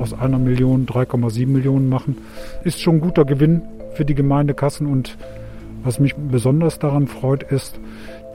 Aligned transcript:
Aus 0.00 0.12
einer 0.12 0.38
Million 0.38 0.86
3,7 0.86 1.46
Millionen 1.46 1.88
machen, 1.88 2.18
ist 2.64 2.80
schon 2.80 2.96
ein 2.96 3.00
guter 3.00 3.24
Gewinn 3.24 3.62
für 3.94 4.04
die 4.04 4.14
Gemeindekassen. 4.14 4.86
Und 4.86 5.16
was 5.82 5.98
mich 5.98 6.14
besonders 6.14 6.78
daran 6.78 7.06
freut, 7.06 7.42
ist, 7.42 7.78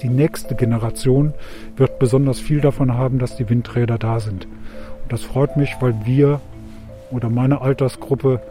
die 0.01 0.09
nächste 0.09 0.55
Generation 0.55 1.33
wird 1.75 1.99
besonders 1.99 2.39
viel 2.39 2.61
davon 2.61 2.93
haben, 2.93 3.19
dass 3.19 3.35
die 3.35 3.49
Windräder 3.49 3.97
da 3.97 4.19
sind. 4.19 4.45
Und 4.45 5.11
das 5.11 5.23
freut 5.23 5.57
mich, 5.57 5.75
weil 5.79 5.95
wir 6.05 6.39
oder 7.11 7.29
meine 7.29 7.61
Altersgruppe 7.61 8.41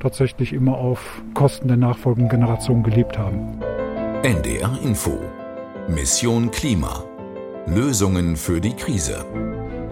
tatsächlich 0.00 0.52
immer 0.52 0.76
auf 0.76 1.22
Kosten 1.34 1.68
der 1.68 1.76
nachfolgenden 1.76 2.28
Generation 2.28 2.82
gelebt 2.82 3.18
haben. 3.18 3.58
NDR 4.22 4.78
Info. 4.84 5.18
Mission 5.88 6.50
Klima. 6.50 7.04
Lösungen 7.66 8.36
für 8.36 8.60
die 8.60 8.74
Krise. 8.74 9.24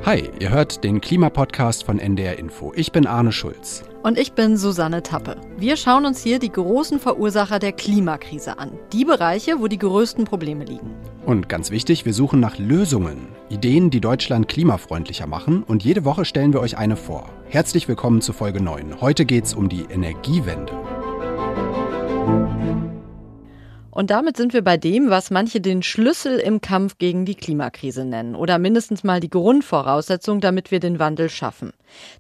Hi, 0.07 0.31
ihr 0.41 0.49
hört 0.49 0.83
den 0.83 1.03
Klimapodcast 1.03 1.85
von 1.85 1.99
NDR 1.99 2.39
Info. 2.39 2.73
Ich 2.75 2.91
bin 2.91 3.07
Arne 3.07 3.33
Schulz. 3.33 3.85
Und 4.03 4.19
ich 4.19 4.33
bin 4.33 4.57
Susanne 4.57 5.03
Tappe. 5.03 5.37
Wir 5.59 5.77
schauen 5.77 6.07
uns 6.07 6.23
hier 6.23 6.39
die 6.39 6.51
großen 6.51 6.99
Verursacher 6.99 7.59
der 7.59 7.73
Klimakrise 7.73 8.59
an. 8.59 8.73
Die 8.95 9.05
Bereiche, 9.05 9.61
wo 9.61 9.69
die 9.69 9.77
größten 9.77 10.25
Probleme 10.25 10.65
liegen. 10.65 10.95
Und 11.27 11.51
ganz 11.51 11.71
wichtig, 11.71 12.07
wir 12.07 12.15
suchen 12.15 12.41
nach 12.41 12.57
Lösungen. 12.57 13.29
Ideen, 13.51 13.91
die 13.91 14.01
Deutschland 14.01 14.49
klimafreundlicher 14.49 15.27
machen. 15.27 15.65
Und 15.65 15.85
jede 15.85 16.07
Woche 16.07 16.25
stellen 16.25 16.55
wir 16.55 16.61
euch 16.61 16.79
eine 16.79 16.97
vor. 16.97 17.29
Herzlich 17.51 17.87
willkommen 17.87 18.23
zu 18.23 18.33
Folge 18.33 18.63
9. 18.63 19.03
Heute 19.03 19.27
geht 19.27 19.45
es 19.45 19.55
um 19.55 19.69
die 19.69 19.85
Energiewende. 19.91 20.73
Und 23.91 24.11
damit 24.11 24.37
sind 24.37 24.53
wir 24.53 24.63
bei 24.63 24.77
dem, 24.77 25.11
was 25.11 25.31
manche 25.31 25.61
den 25.61 25.83
Schlüssel 25.83 26.39
im 26.39 26.61
Kampf 26.61 26.99
gegen 26.99 27.25
die 27.25 27.35
Klimakrise 27.35 28.05
nennen 28.05 28.37
oder 28.37 28.59
mindestens 28.59 29.03
mal 29.03 29.19
die 29.21 29.31
Grundvoraussetzung, 29.31 30.41
damit 30.41 30.71
wir 30.71 30.79
den 30.79 30.99
Wandel 30.99 31.29
schaffen. 31.29 31.73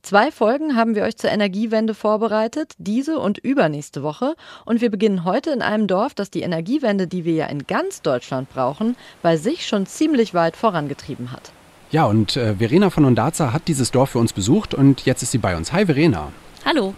Zwei 0.02 0.33
Folgen 0.33 0.74
haben 0.74 0.96
wir 0.96 1.05
euch 1.05 1.16
zur 1.16 1.30
Energiewende 1.30 1.95
vorbereitet, 1.95 2.73
diese 2.79 3.19
und 3.19 3.38
übernächste 3.38 4.02
Woche. 4.02 4.35
Und 4.65 4.80
wir 4.80 4.90
beginnen 4.90 5.24
heute 5.24 5.51
in 5.51 5.62
einem 5.62 5.87
Dorf, 5.87 6.15
das 6.15 6.30
die 6.30 6.43
Energiewende, 6.43 7.07
die 7.07 7.24
wir 7.24 7.35
ja 7.35 7.46
in 7.46 7.66
ganz 7.66 8.02
Deutschland 8.02 8.51
brauchen, 8.51 8.96
bei 9.23 9.37
sich 9.37 9.66
schon 9.66 9.87
ziemlich 9.87 10.34
weit 10.34 10.57
vorangetrieben 10.57 11.30
hat. 11.30 11.52
Ja, 11.93 12.07
und 12.07 12.37
äh, 12.37 12.57
Verena 12.57 12.90
von 12.90 13.05
Ondaza 13.05 13.52
hat 13.52 13.68
dieses 13.68 13.90
Dorf 13.90 14.10
für 14.10 14.18
uns 14.18 14.32
besucht 14.32 14.74
und 14.74 15.07
jetzt 15.07 15.23
ist 15.23 15.32
sie 15.32 15.38
bei 15.38 15.57
uns. 15.57 15.73
Hi 15.73 15.87
Verena. 15.87 16.32
Hallo. 16.65 16.95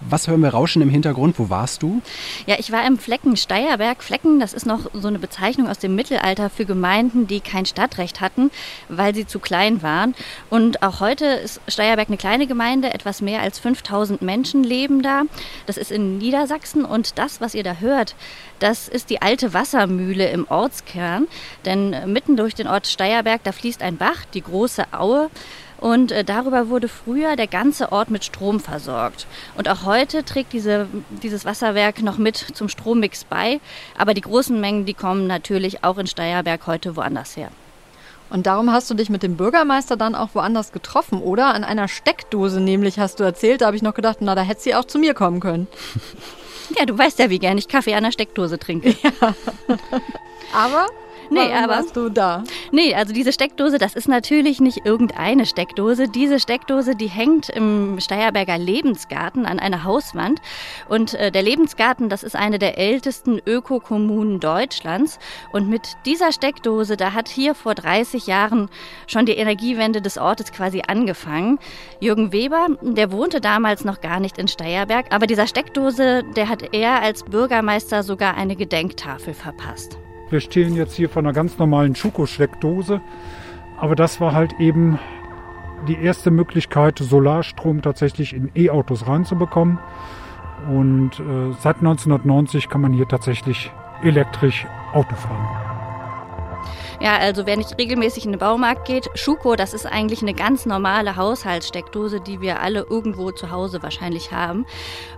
Was 0.00 0.28
hören 0.28 0.42
wir 0.42 0.50
rauschen 0.50 0.82
im 0.82 0.90
Hintergrund? 0.90 1.38
Wo 1.38 1.48
warst 1.48 1.82
du? 1.82 2.02
Ja, 2.46 2.56
ich 2.58 2.70
war 2.70 2.86
im 2.86 2.98
Flecken 2.98 3.36
Steierberg. 3.36 4.02
Flecken, 4.02 4.40
das 4.40 4.52
ist 4.52 4.66
noch 4.66 4.90
so 4.92 5.08
eine 5.08 5.18
Bezeichnung 5.18 5.68
aus 5.68 5.78
dem 5.78 5.94
Mittelalter 5.94 6.50
für 6.50 6.66
Gemeinden, 6.66 7.26
die 7.26 7.40
kein 7.40 7.64
Stadtrecht 7.64 8.20
hatten, 8.20 8.50
weil 8.90 9.14
sie 9.14 9.26
zu 9.26 9.38
klein 9.38 9.82
waren. 9.82 10.14
Und 10.50 10.82
auch 10.82 11.00
heute 11.00 11.24
ist 11.24 11.62
Steierberg 11.66 12.08
eine 12.08 12.18
kleine 12.18 12.46
Gemeinde. 12.46 12.92
Etwas 12.92 13.22
mehr 13.22 13.40
als 13.40 13.58
5000 13.58 14.20
Menschen 14.20 14.64
leben 14.64 15.02
da. 15.02 15.22
Das 15.64 15.78
ist 15.78 15.90
in 15.90 16.18
Niedersachsen. 16.18 16.84
Und 16.84 17.18
das, 17.18 17.40
was 17.40 17.54
ihr 17.54 17.64
da 17.64 17.76
hört, 17.80 18.16
das 18.58 18.88
ist 18.88 19.08
die 19.08 19.22
alte 19.22 19.54
Wassermühle 19.54 20.28
im 20.28 20.46
Ortskern. 20.48 21.26
Denn 21.64 22.12
mitten 22.12 22.36
durch 22.36 22.54
den 22.54 22.66
Ort 22.66 22.86
Steierberg, 22.86 23.42
da 23.44 23.52
fließt 23.52 23.82
ein 23.82 23.96
Bach, 23.96 24.26
die 24.34 24.42
große 24.42 24.92
Aue. 24.92 25.30
Und 25.86 26.10
äh, 26.10 26.24
darüber 26.24 26.68
wurde 26.68 26.88
früher 26.88 27.36
der 27.36 27.46
ganze 27.46 27.92
Ort 27.92 28.10
mit 28.10 28.24
Strom 28.24 28.58
versorgt. 28.58 29.28
Und 29.56 29.68
auch 29.68 29.84
heute 29.84 30.24
trägt 30.24 30.52
diese, 30.52 30.88
dieses 31.22 31.44
Wasserwerk 31.44 32.02
noch 32.02 32.18
mit 32.18 32.36
zum 32.54 32.68
Strommix 32.68 33.22
bei. 33.22 33.60
Aber 33.96 34.12
die 34.12 34.20
großen 34.20 34.60
Mengen, 34.60 34.84
die 34.84 34.94
kommen 34.94 35.28
natürlich 35.28 35.84
auch 35.84 35.98
in 35.98 36.08
Steierberg 36.08 36.66
heute 36.66 36.96
woanders 36.96 37.36
her. 37.36 37.50
Und 38.30 38.48
darum 38.48 38.72
hast 38.72 38.90
du 38.90 38.94
dich 38.94 39.10
mit 39.10 39.22
dem 39.22 39.36
Bürgermeister 39.36 39.96
dann 39.96 40.16
auch 40.16 40.30
woanders 40.32 40.72
getroffen, 40.72 41.22
oder? 41.22 41.54
An 41.54 41.62
einer 41.62 41.86
Steckdose 41.86 42.60
nämlich 42.60 42.98
hast 42.98 43.20
du 43.20 43.22
erzählt. 43.22 43.60
Da 43.60 43.66
habe 43.66 43.76
ich 43.76 43.82
noch 43.82 43.94
gedacht, 43.94 44.16
na, 44.18 44.34
da 44.34 44.42
hätte 44.42 44.62
sie 44.62 44.74
auch 44.74 44.86
zu 44.86 44.98
mir 44.98 45.14
kommen 45.14 45.38
können. 45.38 45.68
Ja, 46.76 46.84
du 46.84 46.98
weißt 46.98 47.20
ja, 47.20 47.30
wie 47.30 47.38
gern 47.38 47.58
ich 47.58 47.68
Kaffee 47.68 47.94
an 47.94 48.02
der 48.02 48.10
Steckdose 48.10 48.58
trinke. 48.58 48.96
Ja. 49.00 49.12
Aber 50.52 50.88
Nee, 51.30 51.40
Warum 51.40 51.64
aber 51.64 51.72
warst 51.74 51.96
du 51.96 52.08
da? 52.08 52.44
Nee, 52.72 52.94
also 52.94 53.12
diese 53.12 53.32
Steckdose, 53.32 53.78
das 53.78 53.94
ist 53.94 54.08
natürlich 54.08 54.60
nicht 54.60 54.84
irgendeine 54.84 55.46
Steckdose. 55.46 56.08
Diese 56.08 56.40
Steckdose, 56.40 56.94
die 56.94 57.08
hängt 57.08 57.48
im 57.48 57.98
Steierberger 58.00 58.58
Lebensgarten 58.58 59.46
an 59.46 59.58
einer 59.58 59.84
Hauswand. 59.84 60.40
Und 60.88 61.14
äh, 61.14 61.30
der 61.30 61.42
Lebensgarten, 61.42 62.08
das 62.08 62.22
ist 62.22 62.36
eine 62.36 62.58
der 62.58 62.78
ältesten 62.78 63.40
Ökokommunen 63.44 64.40
Deutschlands. 64.40 65.18
Und 65.52 65.68
mit 65.68 65.96
dieser 66.04 66.32
Steckdose, 66.32 66.96
da 66.96 67.12
hat 67.12 67.28
hier 67.28 67.54
vor 67.54 67.74
30 67.74 68.26
Jahren 68.26 68.68
schon 69.06 69.26
die 69.26 69.36
Energiewende 69.36 70.00
des 70.00 70.18
Ortes 70.18 70.52
quasi 70.52 70.82
angefangen. 70.86 71.58
Jürgen 72.00 72.32
Weber, 72.32 72.68
der 72.82 73.10
wohnte 73.12 73.40
damals 73.40 73.84
noch 73.84 74.00
gar 74.00 74.20
nicht 74.20 74.38
in 74.38 74.48
Steierberg, 74.48 75.06
aber 75.10 75.26
dieser 75.26 75.46
Steckdose, 75.46 76.22
der 76.36 76.48
hat 76.48 76.74
er 76.74 77.02
als 77.02 77.24
Bürgermeister 77.24 78.02
sogar 78.02 78.36
eine 78.36 78.56
Gedenktafel 78.56 79.34
verpasst. 79.34 79.98
Wir 80.28 80.40
stehen 80.40 80.74
jetzt 80.74 80.94
hier 80.94 81.08
vor 81.08 81.22
einer 81.22 81.32
ganz 81.32 81.58
normalen 81.58 81.94
Schuko-Steckdose. 81.94 83.00
Aber 83.78 83.94
das 83.94 84.20
war 84.20 84.32
halt 84.32 84.54
eben 84.58 84.98
die 85.86 85.98
erste 85.98 86.30
Möglichkeit, 86.30 86.98
Solarstrom 86.98 87.82
tatsächlich 87.82 88.34
in 88.34 88.50
E-Autos 88.54 89.06
reinzubekommen. 89.06 89.78
Und 90.68 91.20
äh, 91.20 91.52
seit 91.60 91.76
1990 91.76 92.68
kann 92.68 92.80
man 92.80 92.92
hier 92.92 93.06
tatsächlich 93.06 93.70
elektrisch 94.02 94.66
Auto 94.92 95.14
fahren. 95.14 95.65
Ja, 97.00 97.18
also 97.18 97.46
wer 97.46 97.56
nicht 97.56 97.78
regelmäßig 97.78 98.24
in 98.24 98.32
den 98.32 98.38
Baumarkt 98.38 98.86
geht, 98.86 99.08
Schuko, 99.14 99.54
das 99.54 99.74
ist 99.74 99.86
eigentlich 99.86 100.22
eine 100.22 100.32
ganz 100.32 100.64
normale 100.64 101.16
Haushaltssteckdose, 101.16 102.20
die 102.20 102.40
wir 102.40 102.60
alle 102.60 102.86
irgendwo 102.88 103.30
zu 103.32 103.50
Hause 103.50 103.82
wahrscheinlich 103.82 104.32
haben. 104.32 104.64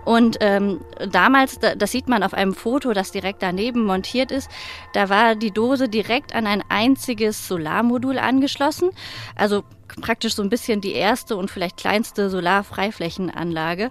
Und 0.03 0.37
ähm, 0.41 0.81
damals, 1.09 1.59
das 1.59 1.91
sieht 1.91 2.09
man 2.09 2.23
auf 2.23 2.33
einem 2.33 2.53
Foto, 2.53 2.93
das 2.93 3.11
direkt 3.11 3.41
daneben 3.41 3.85
montiert 3.85 4.31
ist, 4.31 4.49
da 4.93 5.09
war 5.09 5.35
die 5.35 5.51
Dose 5.51 5.87
direkt 5.87 6.35
an 6.35 6.47
ein 6.47 6.63
einziges 6.67 7.47
Solarmodul 7.47 8.19
angeschlossen. 8.19 8.89
Also 9.35 9.63
praktisch 10.01 10.35
so 10.35 10.43
ein 10.43 10.49
bisschen 10.49 10.81
die 10.81 10.93
erste 10.93 11.37
und 11.37 11.49
vielleicht 11.49 11.77
kleinste 11.77 12.29
Solarfreiflächenanlage. 12.29 13.89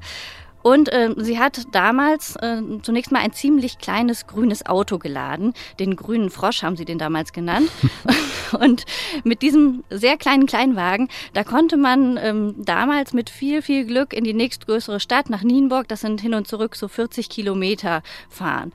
Und 0.63 0.93
äh, 0.93 1.15
sie 1.17 1.39
hat 1.39 1.63
damals 1.73 2.37
äh, 2.37 2.61
zunächst 2.83 3.13
mal 3.13 3.21
ein 3.21 3.33
ziemlich 3.33 3.79
kleines 3.79 4.27
grünes 4.27 4.67
Auto 4.67 4.99
geladen. 4.99 5.55
Den 5.79 5.97
grünen 5.97 6.31
Frosch 6.31 6.63
haben 6.63 6.77
sie 6.77 6.85
den 6.85 6.99
damals 6.99 7.33
genannt. 7.33 7.71
und 8.59 8.85
mit 9.25 9.43
diesem 9.43 9.85
sehr 9.91 10.17
kleinen 10.17 10.47
Kleinwagen, 10.47 11.09
da 11.33 11.45
konnte 11.45 11.77
man 11.77 12.19
ähm, 12.21 12.55
damals 12.59 13.13
mit 13.13 13.31
viel, 13.31 13.63
viel 13.63 13.87
Glück 13.87 14.13
in 14.13 14.25
die 14.25 14.35
nächstgrößere 14.35 15.01
Stadt 15.01 15.31
nach 15.31 15.43
Nienburg, 15.43 15.89
das 15.89 16.01
sind 16.01 16.21
hin 16.21 16.35
und 16.35 16.49
zurück 16.49 16.77
so 16.77 16.89
40 16.89 17.29
Kilometer 17.29 18.03
fahren. 18.29 18.73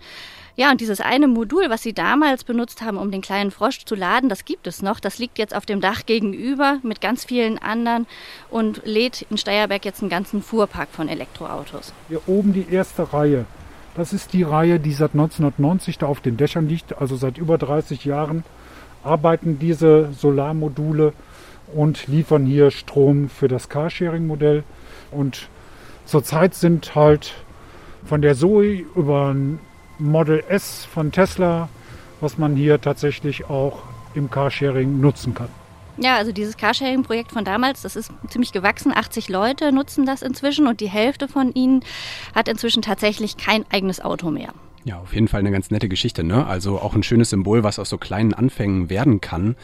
Ja, 0.56 0.70
und 0.70 0.82
dieses 0.82 1.02
eine 1.02 1.28
Modul, 1.28 1.70
was 1.70 1.82
sie 1.82 1.94
damals 1.94 2.44
benutzt 2.44 2.84
haben, 2.84 2.98
um 2.98 3.10
den 3.10 3.22
kleinen 3.22 3.50
Frosch 3.50 3.86
zu 3.86 3.96
laden, 3.96 4.30
das 4.30 4.46
gibt 4.46 4.68
es 4.68 4.84
noch. 4.84 5.00
Das 5.00 5.18
liegt 5.18 5.40
jetzt 5.40 5.56
auf 5.56 5.66
dem 5.66 5.82
Dach 5.82 6.06
gegenüber 6.06 6.78
mit 6.84 7.02
ganz 7.02 7.26
vielen 7.26 7.58
anderen 7.58 8.06
und 8.52 8.82
lädt 8.86 9.26
in 9.32 9.40
Steierberg 9.40 9.84
jetzt 9.84 10.02
einen 10.02 10.12
ganzen 10.12 10.44
Fuhrpark 10.44 10.90
von 10.92 11.10
Elektroautos. 11.10 11.92
Hier 12.08 12.22
oben 12.28 12.54
die 12.54 12.68
erste 12.70 13.14
Reihe. 13.14 13.46
Das 13.96 14.14
ist 14.14 14.34
die 14.34 14.44
Reihe, 14.44 14.80
die 14.80 14.92
seit 14.92 15.14
1990 15.14 15.98
da 15.98 16.06
auf 16.06 16.20
den 16.20 16.38
Dächern 16.38 16.68
liegt. 16.68 17.02
Also 17.02 17.16
seit 17.16 17.40
über 17.40 17.58
30 17.58 18.06
Jahren 18.06 18.44
arbeiten 19.04 19.58
diese 19.58 20.14
Solarmodule 20.14 21.14
und 21.74 22.08
liefern 22.08 22.46
hier 22.46 22.70
Strom 22.70 23.28
für 23.28 23.48
das 23.48 23.70
Carsharing-Modell. 23.70 24.64
Und 25.10 25.48
zurzeit 26.06 26.54
sind 26.54 26.94
halt 26.94 27.34
von 28.06 28.22
der 28.22 28.36
Zoe 28.36 28.86
über 28.96 29.36
Model 30.00 30.44
S 30.48 30.86
von 30.86 31.12
Tesla, 31.12 31.70
was 32.22 32.38
man 32.38 32.56
hier 32.56 32.80
tatsächlich 32.82 33.46
auch 33.50 33.84
im 34.14 34.30
Carsharing 34.30 35.00
nutzen 35.00 35.34
kann. 35.34 35.50
Ja, 35.98 36.16
also 36.16 36.32
dieses 36.32 36.58
Carsharing-Projekt 36.58 37.32
von 37.32 37.46
damals, 37.46 37.84
das 37.84 37.96
ist 37.96 38.12
ziemlich 38.28 38.52
gewachsen. 38.52 38.92
80 38.92 39.30
Leute 39.30 39.72
nutzen 39.72 40.06
das 40.06 40.24
inzwischen 40.24 40.68
und 40.68 40.80
die 40.80 40.90
Hälfte 40.90 41.28
von 41.28 41.54
ihnen 41.54 41.84
hat 42.34 42.48
inzwischen 42.48 42.82
tatsächlich 42.82 43.38
kein 43.38 43.64
eigenes 43.72 44.02
Auto 44.02 44.32
mehr. 44.32 44.54
Ja, 44.86 45.00
auf 45.00 45.14
jeden 45.14 45.30
Fall 45.30 45.40
eine 45.40 45.52
ganz 45.52 45.72
nette 45.72 45.88
Geschichte, 45.88 46.26
ne? 46.26 46.46
Also 46.46 46.80
auch 46.80 46.94
ein 46.94 47.04
schönes 47.04 47.30
Symbol, 47.30 47.64
was 47.64 47.80
aus 47.80 47.88
so 47.88 47.98
kleinen 47.98 48.34
Anfängen 48.34 48.90
werden 48.90 49.22
kann. 49.22 49.56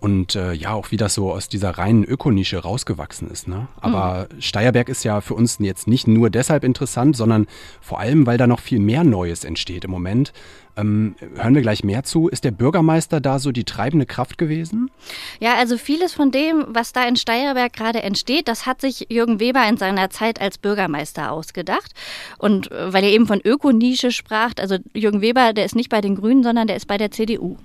Und 0.00 0.34
äh, 0.34 0.52
ja, 0.52 0.72
auch 0.72 0.90
wie 0.90 0.96
das 0.96 1.14
so 1.14 1.32
aus 1.32 1.48
dieser 1.48 1.70
reinen 1.70 2.02
Ökonische 2.02 2.58
rausgewachsen 2.58 3.30
ist, 3.30 3.46
ne? 3.46 3.68
Aber 3.80 4.26
mhm. 4.32 4.40
Steierberg 4.40 4.88
ist 4.88 5.04
ja 5.04 5.20
für 5.20 5.34
uns 5.34 5.58
jetzt 5.60 5.86
nicht 5.86 6.08
nur 6.08 6.28
deshalb 6.28 6.64
interessant, 6.64 7.16
sondern 7.16 7.46
vor 7.80 8.00
allem, 8.00 8.26
weil 8.26 8.36
da 8.36 8.48
noch 8.48 8.58
viel 8.58 8.80
mehr 8.80 9.04
Neues 9.04 9.44
entsteht 9.44 9.84
im 9.84 9.92
Moment. 9.92 10.32
Ähm, 10.76 11.14
hören 11.36 11.54
wir 11.54 11.62
gleich 11.62 11.84
mehr 11.84 12.02
zu. 12.02 12.28
Ist 12.28 12.44
der 12.44 12.50
Bürgermeister 12.50 13.20
da 13.20 13.38
so 13.38 13.52
die 13.52 13.64
treibende 13.64 14.06
Kraft 14.06 14.38
gewesen? 14.38 14.90
Ja, 15.38 15.54
also 15.54 15.78
vieles 15.78 16.14
von 16.14 16.30
dem, 16.30 16.64
was 16.68 16.92
da 16.92 17.06
in 17.06 17.16
Steierberg 17.16 17.72
gerade 17.72 18.02
entsteht, 18.02 18.48
das 18.48 18.66
hat 18.66 18.80
sich 18.80 19.06
Jürgen 19.08 19.38
Weber 19.40 19.66
in 19.68 19.76
seiner 19.76 20.10
Zeit 20.10 20.40
als 20.40 20.58
Bürgermeister 20.58 21.30
ausgedacht. 21.30 21.92
Und 22.38 22.72
äh, 22.72 22.92
weil 22.92 23.04
er 23.04 23.10
eben 23.10 23.26
von 23.26 23.40
Ökonische 23.40 24.10
sprach, 24.10 24.52
also 24.58 24.78
Jürgen 24.94 25.20
Weber, 25.20 25.52
der 25.52 25.64
ist 25.64 25.76
nicht 25.76 25.90
bei 25.90 26.00
den 26.00 26.16
Grünen, 26.16 26.42
sondern 26.42 26.66
der 26.66 26.76
ist 26.76 26.86
bei 26.86 26.98
der 26.98 27.10
CDU. 27.10 27.56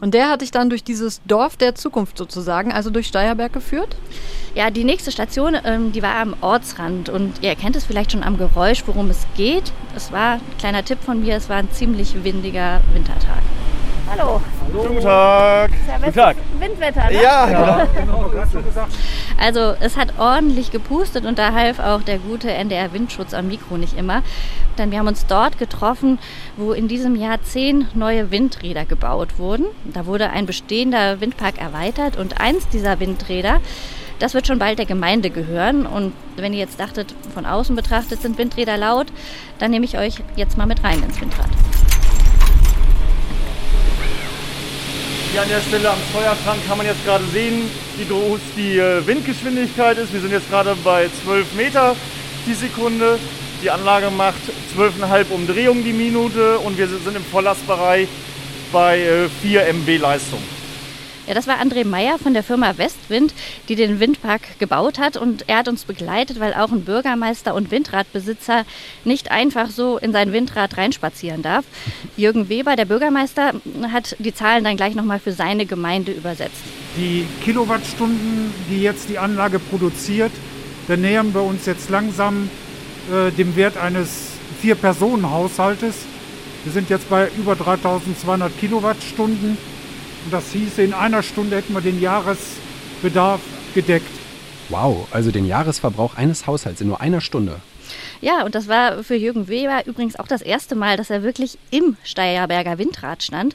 Und 0.00 0.12
der 0.12 0.28
hat 0.28 0.42
dich 0.42 0.50
dann 0.50 0.68
durch 0.68 0.84
dieses 0.84 1.22
Dorf 1.24 1.56
der 1.56 1.74
Zukunft 1.74 2.18
sozusagen, 2.18 2.70
also 2.72 2.90
durch 2.90 3.06
Steierberg 3.06 3.52
geführt? 3.52 3.96
Ja, 4.54 4.70
die 4.70 4.84
nächste 4.84 5.10
Station, 5.10 5.56
ähm, 5.64 5.92
die 5.92 6.02
war 6.02 6.16
am 6.16 6.34
Ortsrand 6.42 7.08
und 7.08 7.42
ihr 7.42 7.48
erkennt 7.48 7.76
es 7.76 7.84
vielleicht 7.84 8.12
schon 8.12 8.22
am 8.22 8.36
Geräusch, 8.36 8.82
worum 8.86 9.08
es 9.08 9.26
geht. 9.36 9.72
Es 9.94 10.12
war, 10.12 10.40
kleiner 10.58 10.84
Tipp 10.84 10.98
von 11.02 11.22
mir, 11.22 11.36
es 11.36 11.48
war 11.48 11.56
ein 11.56 11.70
ziemlich 11.70 12.24
windiger 12.24 12.82
Wintertag. 12.92 13.42
Hallo. 14.08 14.40
Hallo. 14.64 14.82
Guten 14.84 15.00
Tag. 15.00 15.70
Guten 15.98 16.12
Tag. 16.12 16.36
Windwetter, 16.60 17.10
ne? 17.10 17.14
Ja, 17.14 17.50
ja 17.50 17.86
genau. 17.86 18.30
Also 19.36 19.74
es 19.80 19.96
hat 19.96 20.18
ordentlich 20.18 20.70
gepustet 20.70 21.24
und 21.24 21.38
da 21.38 21.52
half 21.52 21.80
auch 21.80 22.02
der 22.02 22.18
gute 22.18 22.50
NDR 22.52 22.92
Windschutz 22.92 23.34
am 23.34 23.48
Mikro 23.48 23.76
nicht 23.76 23.98
immer. 23.98 24.22
Denn 24.78 24.92
wir 24.92 24.98
haben 24.98 25.08
uns 25.08 25.26
dort 25.26 25.58
getroffen, 25.58 26.18
wo 26.56 26.72
in 26.72 26.86
diesem 26.86 27.16
Jahr 27.16 27.42
zehn 27.42 27.88
neue 27.94 28.30
Windräder 28.30 28.84
gebaut 28.84 29.38
wurden. 29.38 29.66
Da 29.84 30.06
wurde 30.06 30.30
ein 30.30 30.46
bestehender 30.46 31.20
Windpark 31.20 31.58
erweitert 31.58 32.16
und 32.16 32.40
eins 32.40 32.68
dieser 32.68 33.00
Windräder, 33.00 33.60
das 34.18 34.34
wird 34.34 34.46
schon 34.46 34.58
bald 34.58 34.78
der 34.78 34.86
Gemeinde 34.86 35.30
gehören. 35.30 35.84
Und 35.84 36.12
wenn 36.36 36.52
ihr 36.52 36.60
jetzt 36.60 36.78
dachtet, 36.78 37.14
von 37.34 37.44
außen 37.44 37.74
betrachtet 37.74 38.22
sind 38.22 38.38
Windräder 38.38 38.76
laut, 38.76 39.08
dann 39.58 39.72
nehme 39.72 39.84
ich 39.84 39.98
euch 39.98 40.22
jetzt 40.36 40.56
mal 40.56 40.66
mit 40.66 40.84
rein 40.84 41.02
ins 41.02 41.20
Windrad. 41.20 41.50
Hier 45.36 45.42
an 45.42 45.50
der 45.50 45.60
Stelle 45.60 45.90
am 45.90 45.98
Steuerschrank 46.08 46.66
kann 46.66 46.78
man 46.78 46.86
jetzt 46.86 47.04
gerade 47.04 47.22
sehen, 47.26 47.70
wie 47.98 48.06
groß 48.06 48.40
die 48.56 48.78
äh, 48.78 49.06
Windgeschwindigkeit 49.06 49.98
ist. 49.98 50.10
Wir 50.10 50.22
sind 50.22 50.32
jetzt 50.32 50.48
gerade 50.48 50.74
bei 50.82 51.10
12 51.26 51.52
Meter 51.52 51.94
die 52.46 52.54
Sekunde. 52.54 53.18
Die 53.62 53.70
Anlage 53.70 54.10
macht 54.10 54.40
12,5 54.74 55.28
Umdrehungen 55.28 55.84
die 55.84 55.92
Minute 55.92 56.58
und 56.60 56.78
wir 56.78 56.88
sind 56.88 57.14
im 57.14 57.22
Volllastbereich 57.22 58.08
bei 58.72 59.28
4 59.42 59.60
äh, 59.60 59.72
MB 59.74 59.98
Leistung. 59.98 60.55
Ja, 61.26 61.34
das 61.34 61.48
war 61.48 61.56
André 61.60 61.84
Meyer 61.84 62.18
von 62.18 62.34
der 62.34 62.44
Firma 62.44 62.78
Westwind, 62.78 63.34
die 63.68 63.74
den 63.74 63.98
Windpark 63.98 64.60
gebaut 64.60 65.00
hat. 65.00 65.16
Und 65.16 65.48
er 65.48 65.58
hat 65.58 65.68
uns 65.68 65.84
begleitet, 65.84 66.38
weil 66.38 66.54
auch 66.54 66.70
ein 66.70 66.84
Bürgermeister 66.84 67.54
und 67.54 67.72
Windradbesitzer 67.72 68.64
nicht 69.04 69.32
einfach 69.32 69.70
so 69.70 69.98
in 69.98 70.12
sein 70.12 70.32
Windrad 70.32 70.76
reinspazieren 70.76 71.42
darf. 71.42 71.64
Jürgen 72.16 72.48
Weber, 72.48 72.76
der 72.76 72.84
Bürgermeister, 72.84 73.54
hat 73.92 74.14
die 74.20 74.34
Zahlen 74.34 74.62
dann 74.62 74.76
gleich 74.76 74.94
nochmal 74.94 75.18
für 75.18 75.32
seine 75.32 75.66
Gemeinde 75.66 76.12
übersetzt. 76.12 76.62
Die 76.96 77.26
Kilowattstunden, 77.42 78.54
die 78.70 78.82
jetzt 78.82 79.08
die 79.08 79.18
Anlage 79.18 79.58
produziert, 79.58 80.32
da 80.86 80.96
nähern 80.96 81.34
wir 81.34 81.42
uns 81.42 81.66
jetzt 81.66 81.90
langsam 81.90 82.48
äh, 83.12 83.32
dem 83.32 83.56
Wert 83.56 83.76
eines 83.76 84.30
Vier-Personen-Haushaltes. 84.60 85.96
Wir 86.62 86.72
sind 86.72 86.88
jetzt 86.88 87.10
bei 87.10 87.28
über 87.36 87.56
3200 87.56 88.56
Kilowattstunden. 88.58 89.58
Und 90.26 90.32
das 90.32 90.50
hieße, 90.50 90.82
in 90.82 90.92
einer 90.92 91.22
Stunde 91.22 91.54
hätten 91.54 91.72
wir 91.72 91.80
den 91.80 92.00
Jahresbedarf 92.00 93.40
gedeckt. 93.76 94.10
Wow, 94.70 95.06
also 95.12 95.30
den 95.30 95.46
Jahresverbrauch 95.46 96.16
eines 96.16 96.48
Haushalts 96.48 96.80
in 96.80 96.88
nur 96.88 97.00
einer 97.00 97.20
Stunde. 97.20 97.60
Ja, 98.20 98.44
und 98.44 98.54
das 98.54 98.68
war 98.68 99.02
für 99.02 99.14
Jürgen 99.14 99.48
Weber 99.48 99.86
übrigens 99.86 100.18
auch 100.18 100.26
das 100.26 100.42
erste 100.42 100.74
Mal, 100.74 100.96
dass 100.96 101.10
er 101.10 101.22
wirklich 101.22 101.58
im 101.70 101.96
Steierberger 102.02 102.78
Windrad 102.78 103.22
stand. 103.22 103.54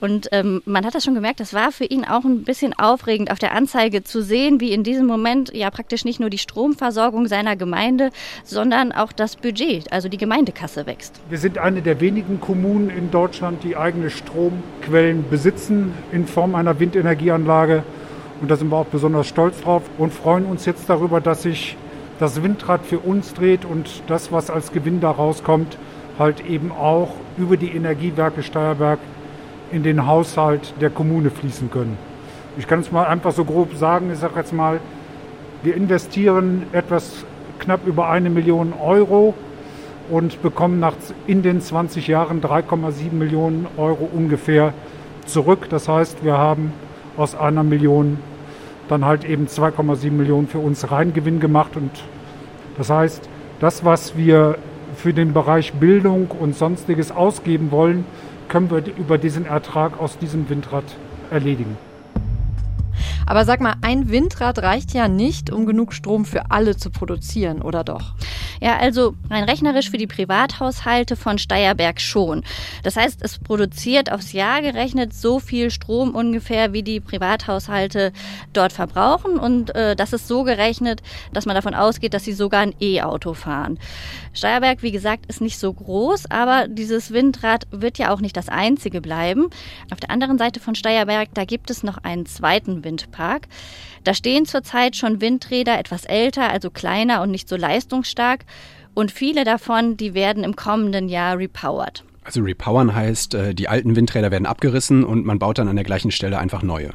Und 0.00 0.28
ähm, 0.32 0.60
man 0.66 0.84
hat 0.84 0.94
das 0.94 1.04
schon 1.04 1.14
gemerkt, 1.14 1.40
das 1.40 1.54
war 1.54 1.72
für 1.72 1.84
ihn 1.84 2.04
auch 2.04 2.24
ein 2.24 2.42
bisschen 2.42 2.74
aufregend, 2.74 3.30
auf 3.30 3.38
der 3.38 3.52
Anzeige 3.52 4.04
zu 4.04 4.22
sehen, 4.22 4.60
wie 4.60 4.72
in 4.72 4.82
diesem 4.82 5.06
Moment 5.06 5.54
ja 5.54 5.70
praktisch 5.70 6.04
nicht 6.04 6.20
nur 6.20 6.28
die 6.28 6.36
Stromversorgung 6.36 7.26
seiner 7.26 7.56
Gemeinde, 7.56 8.10
sondern 8.44 8.92
auch 8.92 9.12
das 9.12 9.36
Budget, 9.36 9.90
also 9.92 10.10
die 10.10 10.18
Gemeindekasse 10.18 10.84
wächst. 10.86 11.20
Wir 11.30 11.38
sind 11.38 11.56
eine 11.56 11.80
der 11.80 12.00
wenigen 12.00 12.38
Kommunen 12.38 12.90
in 12.90 13.10
Deutschland, 13.10 13.64
die 13.64 13.78
eigene 13.78 14.10
Stromquellen 14.10 15.24
besitzen 15.30 15.94
in 16.12 16.26
Form 16.26 16.54
einer 16.54 16.78
Windenergieanlage. 16.78 17.82
Und 18.42 18.50
da 18.50 18.56
sind 18.56 18.68
wir 18.70 18.76
auch 18.76 18.86
besonders 18.86 19.28
stolz 19.28 19.60
drauf 19.62 19.84
und 19.96 20.12
freuen 20.12 20.44
uns 20.44 20.66
jetzt 20.66 20.90
darüber, 20.90 21.22
dass 21.22 21.44
sich 21.44 21.76
das 22.18 22.42
Windrad 22.42 22.84
für 22.84 22.98
uns 22.98 23.34
dreht 23.34 23.64
und 23.64 24.02
das, 24.06 24.30
was 24.32 24.50
als 24.50 24.72
Gewinn 24.72 25.00
da 25.00 25.10
rauskommt, 25.10 25.78
halt 26.18 26.46
eben 26.46 26.70
auch 26.70 27.10
über 27.36 27.56
die 27.56 27.74
Energiewerke 27.74 28.42
Steierberg 28.42 28.98
in 29.72 29.82
den 29.82 30.06
Haushalt 30.06 30.74
der 30.80 30.90
Kommune 30.90 31.30
fließen 31.30 31.70
können. 31.70 31.98
Ich 32.56 32.68
kann 32.68 32.80
es 32.80 32.92
mal 32.92 33.06
einfach 33.06 33.32
so 33.32 33.44
grob 33.44 33.74
sagen, 33.74 34.10
ich 34.12 34.18
sage 34.20 34.34
jetzt 34.36 34.52
mal, 34.52 34.78
wir 35.62 35.74
investieren 35.74 36.64
etwas 36.72 37.24
knapp 37.58 37.86
über 37.86 38.08
eine 38.08 38.30
Million 38.30 38.72
Euro 38.72 39.34
und 40.10 40.40
bekommen 40.42 40.78
nach, 40.78 40.94
in 41.26 41.42
den 41.42 41.60
20 41.60 42.06
Jahren 42.06 42.40
3,7 42.40 43.12
Millionen 43.12 43.66
Euro 43.76 44.08
ungefähr 44.12 44.72
zurück. 45.26 45.68
Das 45.70 45.88
heißt, 45.88 46.22
wir 46.22 46.38
haben 46.38 46.72
aus 47.16 47.34
einer 47.34 47.64
Million 47.64 48.18
dann 48.88 49.04
halt 49.04 49.24
eben 49.24 49.46
2,7 49.46 50.10
Millionen 50.10 50.48
für 50.48 50.58
uns 50.58 50.90
Reingewinn 50.90 51.40
gemacht. 51.40 51.76
Und 51.76 51.90
das 52.76 52.90
heißt, 52.90 53.28
das, 53.60 53.84
was 53.84 54.16
wir 54.16 54.58
für 54.96 55.12
den 55.12 55.32
Bereich 55.32 55.72
Bildung 55.74 56.28
und 56.30 56.56
sonstiges 56.56 57.10
ausgeben 57.10 57.70
wollen, 57.70 58.04
können 58.48 58.70
wir 58.70 58.82
über 58.96 59.18
diesen 59.18 59.46
Ertrag 59.46 60.00
aus 60.00 60.18
diesem 60.18 60.48
Windrad 60.48 60.84
erledigen. 61.30 61.76
Aber 63.26 63.44
sag 63.44 63.60
mal, 63.60 63.74
ein 63.82 64.10
Windrad 64.10 64.58
reicht 64.58 64.92
ja 64.94 65.08
nicht, 65.08 65.50
um 65.50 65.66
genug 65.66 65.92
Strom 65.92 66.24
für 66.24 66.50
alle 66.50 66.76
zu 66.76 66.90
produzieren, 66.90 67.62
oder 67.62 67.84
doch? 67.84 68.14
Ja, 68.60 68.78
also 68.78 69.14
rein 69.30 69.44
rechnerisch 69.44 69.90
für 69.90 69.98
die 69.98 70.06
Privathaushalte 70.06 71.16
von 71.16 71.38
Steierberg 71.38 72.00
schon. 72.00 72.44
Das 72.82 72.96
heißt, 72.96 73.20
es 73.22 73.38
produziert 73.38 74.12
aufs 74.12 74.32
Jahr 74.32 74.62
gerechnet 74.62 75.14
so 75.14 75.40
viel 75.40 75.70
Strom 75.70 76.14
ungefähr, 76.14 76.72
wie 76.72 76.82
die 76.82 77.00
Privathaushalte 77.00 78.12
dort 78.52 78.72
verbrauchen. 78.72 79.38
Und 79.38 79.74
äh, 79.74 79.96
das 79.96 80.12
ist 80.12 80.28
so 80.28 80.44
gerechnet, 80.44 81.02
dass 81.32 81.46
man 81.46 81.54
davon 81.54 81.74
ausgeht, 81.74 82.14
dass 82.14 82.24
sie 82.24 82.32
sogar 82.32 82.60
ein 82.60 82.74
E-Auto 82.80 83.34
fahren. 83.34 83.78
Steierberg, 84.32 84.82
wie 84.82 84.92
gesagt, 84.92 85.26
ist 85.26 85.40
nicht 85.40 85.58
so 85.58 85.72
groß, 85.72 86.30
aber 86.30 86.66
dieses 86.68 87.12
Windrad 87.12 87.66
wird 87.70 87.98
ja 87.98 88.12
auch 88.12 88.20
nicht 88.20 88.36
das 88.36 88.48
einzige 88.48 89.00
bleiben. 89.00 89.48
Auf 89.92 90.00
der 90.00 90.10
anderen 90.10 90.38
Seite 90.38 90.60
von 90.60 90.74
Steierberg, 90.74 91.28
da 91.34 91.44
gibt 91.44 91.70
es 91.70 91.82
noch 91.82 91.98
einen 91.98 92.26
zweiten 92.26 92.84
Windpark. 92.84 93.13
Da 94.04 94.14
stehen 94.14 94.44
zurzeit 94.46 94.96
schon 94.96 95.20
Windräder 95.20 95.78
etwas 95.78 96.04
älter, 96.04 96.50
also 96.50 96.70
kleiner 96.70 97.22
und 97.22 97.30
nicht 97.30 97.48
so 97.48 97.56
leistungsstark. 97.56 98.44
Und 98.94 99.10
viele 99.10 99.44
davon, 99.44 99.96
die 99.96 100.14
werden 100.14 100.44
im 100.44 100.56
kommenden 100.56 101.08
Jahr 101.08 101.38
repowered. 101.38 102.04
Also 102.24 102.40
repowern 102.40 102.94
heißt, 102.94 103.34
äh, 103.34 103.54
die 103.54 103.68
alten 103.68 103.96
Windräder 103.96 104.30
werden 104.30 104.46
abgerissen 104.46 105.04
und 105.04 105.26
man 105.26 105.38
baut 105.38 105.58
dann 105.58 105.68
an 105.68 105.76
der 105.76 105.84
gleichen 105.84 106.10
Stelle 106.10 106.38
einfach 106.38 106.62
neue. 106.62 106.92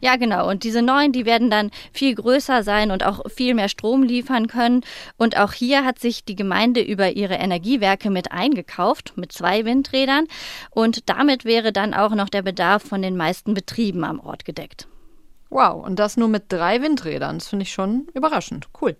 Ja, 0.00 0.16
genau. 0.16 0.48
Und 0.48 0.64
diese 0.64 0.80
neuen, 0.80 1.12
die 1.12 1.26
werden 1.26 1.50
dann 1.50 1.70
viel 1.92 2.14
größer 2.14 2.62
sein 2.62 2.90
und 2.90 3.04
auch 3.04 3.20
viel 3.30 3.54
mehr 3.54 3.68
Strom 3.68 4.02
liefern 4.02 4.46
können. 4.46 4.80
Und 5.18 5.38
auch 5.38 5.52
hier 5.52 5.84
hat 5.84 5.98
sich 5.98 6.24
die 6.24 6.34
Gemeinde 6.34 6.80
über 6.80 7.12
ihre 7.12 7.34
Energiewerke 7.34 8.08
mit 8.10 8.32
eingekauft, 8.32 9.12
mit 9.16 9.32
zwei 9.32 9.66
Windrädern. 9.66 10.26
Und 10.70 11.10
damit 11.10 11.44
wäre 11.44 11.72
dann 11.72 11.92
auch 11.92 12.14
noch 12.14 12.30
der 12.30 12.42
Bedarf 12.42 12.82
von 12.82 13.02
den 13.02 13.18
meisten 13.18 13.52
Betrieben 13.52 14.02
am 14.02 14.18
Ort 14.18 14.46
gedeckt. 14.46 14.88
Wow, 15.50 15.84
und 15.84 15.98
das 15.98 16.16
nur 16.16 16.28
mit 16.28 16.44
drei 16.48 16.80
Windrädern. 16.80 17.38
Das 17.38 17.48
finde 17.48 17.64
ich 17.64 17.72
schon 17.72 18.06
überraschend. 18.14 18.68
Cool. 18.80 18.96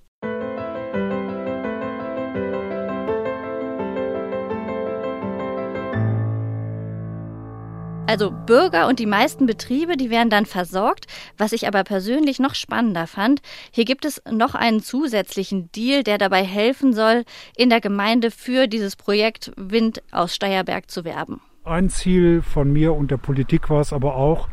Also 8.08 8.32
Bürger 8.32 8.88
und 8.88 8.98
die 8.98 9.06
meisten 9.06 9.46
Betriebe, 9.46 9.96
die 9.96 10.10
werden 10.10 10.30
dann 10.30 10.44
versorgt. 10.44 11.06
Was 11.38 11.52
ich 11.52 11.68
aber 11.68 11.84
persönlich 11.84 12.40
noch 12.40 12.56
spannender 12.56 13.06
fand, 13.06 13.40
hier 13.70 13.84
gibt 13.84 14.04
es 14.04 14.20
noch 14.28 14.56
einen 14.56 14.82
zusätzlichen 14.82 15.70
Deal, 15.70 16.02
der 16.02 16.18
dabei 16.18 16.42
helfen 16.42 16.92
soll, 16.92 17.22
in 17.56 17.70
der 17.70 17.80
Gemeinde 17.80 18.32
für 18.32 18.66
dieses 18.66 18.96
Projekt 18.96 19.52
Wind 19.56 20.02
aus 20.10 20.34
Steierberg 20.34 20.90
zu 20.90 21.04
werben. 21.04 21.40
Ein 21.62 21.88
Ziel 21.88 22.42
von 22.42 22.72
mir 22.72 22.94
und 22.94 23.12
der 23.12 23.18
Politik 23.18 23.70
war 23.70 23.80
es 23.80 23.92
aber 23.92 24.16
auch, 24.16 24.48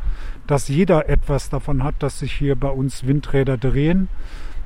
dass 0.48 0.66
jeder 0.66 1.08
etwas 1.08 1.48
davon 1.48 1.84
hat, 1.84 1.94
dass 2.00 2.18
sich 2.18 2.32
hier 2.32 2.56
bei 2.56 2.70
uns 2.70 3.06
Windräder 3.06 3.56
drehen. 3.56 4.08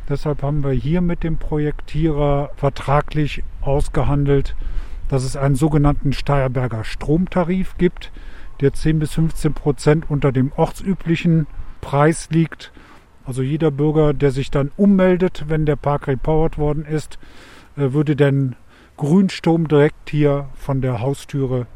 Deshalb 0.08 0.42
haben 0.42 0.64
wir 0.64 0.72
hier 0.72 1.02
mit 1.02 1.22
dem 1.22 1.36
Projektierer 1.36 2.50
vertraglich 2.56 3.44
ausgehandelt, 3.60 4.56
dass 5.08 5.24
es 5.24 5.36
einen 5.36 5.56
sogenannten 5.56 6.14
Steierberger 6.14 6.84
Stromtarif 6.84 7.76
gibt 7.76 8.10
der 8.62 8.72
10 8.72 9.00
bis 9.00 9.14
15 9.14 9.54
Prozent 9.54 10.08
unter 10.08 10.32
dem 10.32 10.52
ortsüblichen 10.56 11.46
Preis 11.80 12.30
liegt. 12.30 12.72
Also 13.24 13.42
jeder 13.42 13.70
Bürger, 13.70 14.14
der 14.14 14.30
sich 14.30 14.50
dann 14.50 14.70
ummeldet, 14.76 15.44
wenn 15.48 15.66
der 15.66 15.76
Park 15.76 16.06
repowered 16.06 16.58
worden 16.58 16.84
ist, 16.84 17.18
äh, 17.76 17.92
würde 17.92 18.16
den 18.16 18.56
Grünstrom 18.96 19.68
direkt 19.68 20.10
hier 20.10 20.48
von 20.54 20.80
der 20.80 21.00
Haustüre 21.00 21.66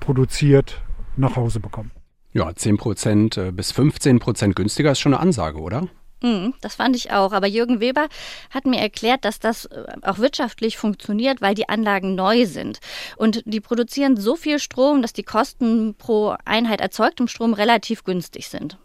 produziert 0.00 0.82
nach 1.16 1.36
Hause 1.36 1.60
bekommen. 1.60 1.90
Ja, 2.32 2.54
10 2.54 2.78
Prozent 2.78 3.36
äh, 3.36 3.52
bis 3.52 3.72
15 3.72 4.18
Prozent 4.18 4.56
günstiger 4.56 4.92
ist 4.92 5.00
schon 5.00 5.12
eine 5.12 5.22
Ansage, 5.22 5.58
oder? 5.60 5.88
Mm, 6.22 6.50
das 6.60 6.76
fand 6.76 6.96
ich 6.96 7.10
auch. 7.10 7.32
Aber 7.32 7.46
Jürgen 7.46 7.80
Weber 7.80 8.08
hat 8.50 8.64
mir 8.64 8.80
erklärt, 8.80 9.24
dass 9.24 9.38
das 9.38 9.66
äh, 9.66 9.84
auch 10.02 10.18
wirtschaftlich 10.18 10.78
funktioniert, 10.78 11.42
weil 11.42 11.54
die 11.54 11.68
Anlagen 11.68 12.14
neu 12.14 12.46
sind. 12.46 12.80
Und 13.16 13.42
die 13.44 13.60
produzieren 13.60 14.16
so 14.16 14.36
viel 14.36 14.58
Strom, 14.58 15.02
dass 15.02 15.12
die 15.12 15.24
Kosten 15.24 15.94
pro 15.94 16.36
Einheit 16.44 16.80
erzeugtem 16.80 17.28
Strom 17.28 17.52
relativ 17.52 18.04
günstig 18.04 18.48
sind. 18.48 18.78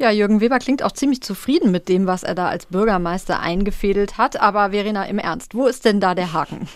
Ja, 0.00 0.10
Jürgen 0.10 0.40
Weber 0.40 0.58
klingt 0.58 0.82
auch 0.82 0.92
ziemlich 0.92 1.20
zufrieden 1.20 1.70
mit 1.70 1.90
dem, 1.90 2.06
was 2.06 2.22
er 2.22 2.34
da 2.34 2.48
als 2.48 2.64
Bürgermeister 2.64 3.38
eingefädelt 3.38 4.16
hat. 4.16 4.40
Aber 4.40 4.70
Verena, 4.70 5.04
im 5.04 5.18
Ernst, 5.18 5.54
wo 5.54 5.66
ist 5.66 5.84
denn 5.84 6.00
da 6.00 6.14
der 6.14 6.32
Haken? 6.32 6.66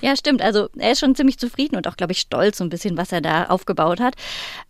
Ja, 0.00 0.16
stimmt. 0.16 0.40
Also 0.40 0.70
er 0.78 0.92
ist 0.92 1.00
schon 1.00 1.14
ziemlich 1.14 1.38
zufrieden 1.38 1.76
und 1.76 1.86
auch, 1.86 1.98
glaube 1.98 2.12
ich, 2.12 2.20
stolz 2.20 2.56
so 2.56 2.64
ein 2.64 2.70
bisschen, 2.70 2.96
was 2.96 3.12
er 3.12 3.20
da 3.20 3.44
aufgebaut 3.44 4.00
hat. 4.00 4.14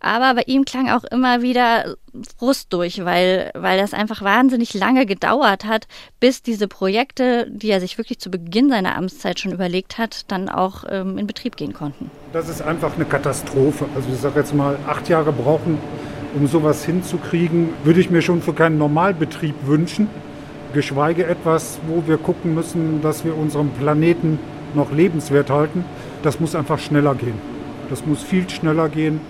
Aber 0.01 0.33
bei 0.33 0.43
ihm 0.47 0.65
klang 0.65 0.89
auch 0.89 1.05
immer 1.05 1.41
wieder 1.41 1.95
Frust 2.37 2.73
durch, 2.73 3.05
weil, 3.05 3.49
weil 3.55 3.77
das 3.77 3.93
einfach 3.93 4.21
wahnsinnig 4.21 4.73
lange 4.73 5.05
gedauert 5.05 5.63
hat, 5.63 5.87
bis 6.19 6.41
diese 6.41 6.67
Projekte, 6.67 7.49
die 7.49 7.69
er 7.69 7.79
sich 7.79 7.97
wirklich 7.97 8.19
zu 8.19 8.29
Beginn 8.29 8.69
seiner 8.69 8.97
Amtszeit 8.97 9.39
schon 9.39 9.53
überlegt 9.53 9.97
hat, 9.97 10.29
dann 10.29 10.49
auch 10.49 10.83
ähm, 10.89 11.17
in 11.17 11.25
Betrieb 11.25 11.55
gehen 11.55 11.71
konnten. 11.71 12.11
Das 12.33 12.49
ist 12.49 12.61
einfach 12.61 12.95
eine 12.95 13.05
Katastrophe. 13.05 13.85
Also 13.95 14.09
ich 14.11 14.19
sage 14.19 14.41
jetzt 14.41 14.53
mal, 14.53 14.77
acht 14.87 15.07
Jahre 15.07 15.31
brauchen 15.31 15.77
um 16.35 16.47
sowas 16.47 16.83
hinzukriegen, 16.85 17.69
würde 17.83 17.99
ich 17.99 18.09
mir 18.09 18.21
schon 18.21 18.41
für 18.41 18.53
keinen 18.53 18.77
Normalbetrieb 18.77 19.55
wünschen. 19.65 20.07
Geschweige 20.73 21.25
etwas, 21.25 21.79
wo 21.87 22.03
wir 22.07 22.17
gucken 22.17 22.55
müssen, 22.55 23.01
dass 23.01 23.23
wir 23.23 23.37
unseren 23.37 23.69
Planeten 23.71 24.39
noch 24.73 24.91
lebenswert 24.91 25.49
halten. 25.49 25.85
Das 26.23 26.39
muss 26.39 26.55
einfach 26.55 26.79
schneller 26.79 27.15
gehen. 27.15 27.39
Das 27.89 28.05
muss 28.05 28.23
viel 28.23 28.49
schneller 28.49 28.89
gehen. 28.89 29.21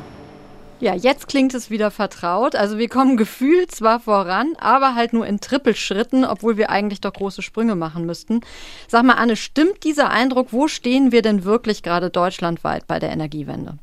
Ja, 0.80 0.96
jetzt 0.96 1.28
klingt 1.28 1.54
es 1.54 1.70
wieder 1.70 1.92
vertraut. 1.92 2.56
Also 2.56 2.78
wir 2.78 2.90
kommen 2.90 3.16
gefühlt 3.16 3.72
zwar 3.72 4.02
voran, 4.02 4.54
aber 4.60 4.96
halt 4.96 5.14
nur 5.14 5.26
in 5.26 5.40
Trippelschritten, 5.40 6.26
obwohl 6.26 6.58
wir 6.58 6.70
eigentlich 6.70 7.00
doch 7.00 7.14
große 7.14 7.42
Sprünge 7.42 7.76
machen 7.76 8.06
müssten. 8.06 8.42
Sag 8.88 9.04
mal, 9.04 9.14
Anne, 9.14 9.38
stimmt 9.38 9.86
dieser 9.86 10.10
Eindruck? 10.10 10.48
Wo 10.52 10.68
stehen 10.68 11.12
wir 11.12 11.22
denn 11.22 11.46
wirklich 11.46 11.84
gerade 11.84 12.10
deutschlandweit 12.10 12.86
bei 12.86 13.00
der 13.00 13.12
Energiewende? 13.12 13.78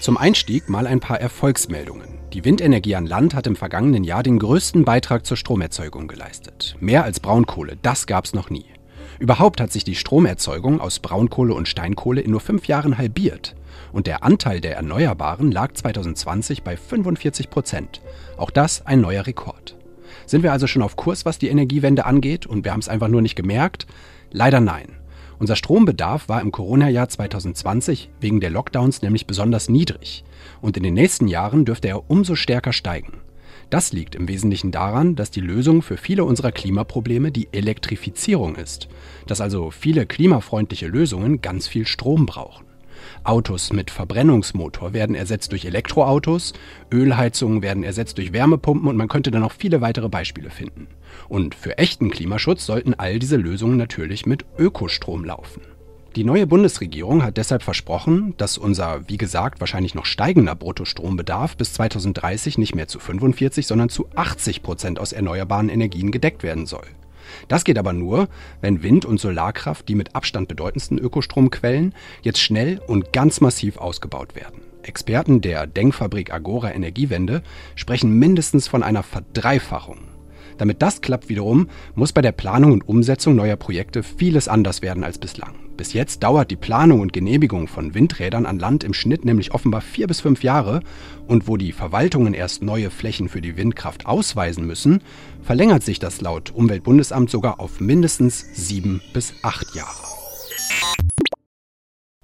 Zum 0.00 0.16
Einstieg 0.16 0.68
mal 0.68 0.86
ein 0.86 1.00
paar 1.00 1.20
Erfolgsmeldungen. 1.20 2.20
Die 2.32 2.44
Windenergie 2.44 2.94
an 2.94 3.04
Land 3.04 3.34
hat 3.34 3.48
im 3.48 3.56
vergangenen 3.56 4.04
Jahr 4.04 4.22
den 4.22 4.38
größten 4.38 4.84
Beitrag 4.84 5.26
zur 5.26 5.36
Stromerzeugung 5.36 6.06
geleistet. 6.06 6.76
Mehr 6.78 7.02
als 7.02 7.18
Braunkohle, 7.18 7.76
das 7.82 8.06
gab's 8.06 8.32
noch 8.32 8.48
nie. 8.48 8.66
Überhaupt 9.18 9.60
hat 9.60 9.72
sich 9.72 9.82
die 9.82 9.96
Stromerzeugung 9.96 10.80
aus 10.80 11.00
Braunkohle 11.00 11.52
und 11.52 11.66
Steinkohle 11.66 12.20
in 12.20 12.30
nur 12.30 12.40
fünf 12.40 12.68
Jahren 12.68 12.96
halbiert. 12.96 13.56
Und 13.92 14.06
der 14.06 14.22
Anteil 14.22 14.60
der 14.60 14.76
Erneuerbaren 14.76 15.50
lag 15.50 15.72
2020 15.72 16.62
bei 16.62 16.76
45 16.76 17.50
Prozent. 17.50 18.00
Auch 18.36 18.50
das 18.50 18.86
ein 18.86 19.00
neuer 19.00 19.26
Rekord. 19.26 19.76
Sind 20.26 20.44
wir 20.44 20.52
also 20.52 20.68
schon 20.68 20.82
auf 20.82 20.94
Kurs, 20.94 21.24
was 21.24 21.38
die 21.38 21.48
Energiewende 21.48 22.06
angeht 22.06 22.46
und 22.46 22.64
wir 22.64 22.72
haben 22.72 22.80
es 22.80 22.88
einfach 22.88 23.08
nur 23.08 23.22
nicht 23.22 23.34
gemerkt? 23.34 23.88
Leider 24.30 24.60
nein. 24.60 24.97
Unser 25.38 25.54
Strombedarf 25.54 26.28
war 26.28 26.40
im 26.40 26.50
Corona-Jahr 26.50 27.08
2020 27.08 28.10
wegen 28.20 28.40
der 28.40 28.50
Lockdowns 28.50 29.02
nämlich 29.02 29.26
besonders 29.26 29.68
niedrig 29.68 30.24
und 30.60 30.76
in 30.76 30.82
den 30.82 30.94
nächsten 30.94 31.28
Jahren 31.28 31.64
dürfte 31.64 31.88
er 31.88 32.10
umso 32.10 32.34
stärker 32.34 32.72
steigen. 32.72 33.18
Das 33.70 33.92
liegt 33.92 34.14
im 34.14 34.28
Wesentlichen 34.28 34.72
daran, 34.72 35.14
dass 35.14 35.30
die 35.30 35.40
Lösung 35.40 35.82
für 35.82 35.96
viele 35.96 36.24
unserer 36.24 36.52
Klimaprobleme 36.52 37.30
die 37.30 37.48
Elektrifizierung 37.52 38.56
ist, 38.56 38.88
dass 39.26 39.40
also 39.40 39.70
viele 39.70 40.06
klimafreundliche 40.06 40.88
Lösungen 40.88 41.42
ganz 41.42 41.68
viel 41.68 41.86
Strom 41.86 42.26
brauchen. 42.26 42.67
Autos 43.24 43.72
mit 43.72 43.90
Verbrennungsmotor 43.90 44.92
werden 44.92 45.14
ersetzt 45.14 45.52
durch 45.52 45.64
Elektroautos, 45.64 46.52
Ölheizungen 46.92 47.62
werden 47.62 47.82
ersetzt 47.82 48.18
durch 48.18 48.32
Wärmepumpen 48.32 48.88
und 48.88 48.96
man 48.96 49.08
könnte 49.08 49.30
dann 49.30 49.42
noch 49.42 49.52
viele 49.52 49.80
weitere 49.80 50.08
Beispiele 50.08 50.50
finden. 50.50 50.88
Und 51.28 51.54
für 51.54 51.78
echten 51.78 52.10
Klimaschutz 52.10 52.66
sollten 52.66 52.94
all 52.94 53.18
diese 53.18 53.36
Lösungen 53.36 53.76
natürlich 53.76 54.26
mit 54.26 54.44
Ökostrom 54.58 55.24
laufen. 55.24 55.62
Die 56.16 56.24
neue 56.24 56.46
Bundesregierung 56.46 57.22
hat 57.22 57.36
deshalb 57.36 57.62
versprochen, 57.62 58.34
dass 58.38 58.58
unser, 58.58 59.08
wie 59.08 59.18
gesagt, 59.18 59.60
wahrscheinlich 59.60 59.94
noch 59.94 60.06
steigender 60.06 60.54
Bruttostrombedarf 60.54 61.56
bis 61.56 61.74
2030 61.74 62.58
nicht 62.58 62.74
mehr 62.74 62.88
zu 62.88 62.98
45, 62.98 63.66
sondern 63.66 63.88
zu 63.88 64.08
80 64.16 64.62
Prozent 64.62 64.98
aus 64.98 65.12
erneuerbaren 65.12 65.68
Energien 65.68 66.10
gedeckt 66.10 66.42
werden 66.42 66.66
soll. 66.66 66.86
Das 67.48 67.64
geht 67.64 67.78
aber 67.78 67.92
nur, 67.92 68.28
wenn 68.60 68.82
Wind- 68.82 69.04
und 69.04 69.20
Solarkraft, 69.20 69.88
die 69.88 69.94
mit 69.94 70.14
Abstand 70.14 70.48
bedeutendsten 70.48 70.98
Ökostromquellen, 70.98 71.94
jetzt 72.22 72.40
schnell 72.40 72.80
und 72.86 73.12
ganz 73.12 73.40
massiv 73.40 73.78
ausgebaut 73.78 74.34
werden. 74.34 74.62
Experten 74.82 75.40
der 75.40 75.66
Denkfabrik 75.66 76.32
Agora 76.32 76.72
Energiewende 76.72 77.42
sprechen 77.74 78.18
mindestens 78.18 78.68
von 78.68 78.82
einer 78.82 79.02
Verdreifachung 79.02 79.98
damit 80.58 80.82
das 80.82 81.00
klappt 81.00 81.28
wiederum, 81.28 81.68
muss 81.94 82.12
bei 82.12 82.20
der 82.20 82.32
Planung 82.32 82.72
und 82.72 82.88
Umsetzung 82.88 83.36
neuer 83.36 83.56
Projekte 83.56 84.02
vieles 84.02 84.48
anders 84.48 84.82
werden 84.82 85.04
als 85.04 85.18
bislang. 85.18 85.67
Bis 85.78 85.92
jetzt 85.92 86.24
dauert 86.24 86.50
die 86.50 86.56
Planung 86.56 87.00
und 87.00 87.12
Genehmigung 87.12 87.68
von 87.68 87.94
Windrädern 87.94 88.46
an 88.46 88.58
Land 88.58 88.82
im 88.82 88.92
Schnitt 88.92 89.24
nämlich 89.24 89.54
offenbar 89.54 89.80
vier 89.80 90.08
bis 90.08 90.20
fünf 90.20 90.42
Jahre 90.42 90.80
und 91.28 91.46
wo 91.46 91.56
die 91.56 91.70
Verwaltungen 91.70 92.34
erst 92.34 92.62
neue 92.62 92.90
Flächen 92.90 93.28
für 93.28 93.40
die 93.40 93.56
Windkraft 93.56 94.04
ausweisen 94.04 94.66
müssen, 94.66 95.02
verlängert 95.40 95.84
sich 95.84 96.00
das 96.00 96.20
laut 96.20 96.50
Umweltbundesamt 96.50 97.30
sogar 97.30 97.60
auf 97.60 97.78
mindestens 97.78 98.44
sieben 98.54 99.00
bis 99.12 99.34
acht 99.42 99.72
Jahre. 99.76 100.08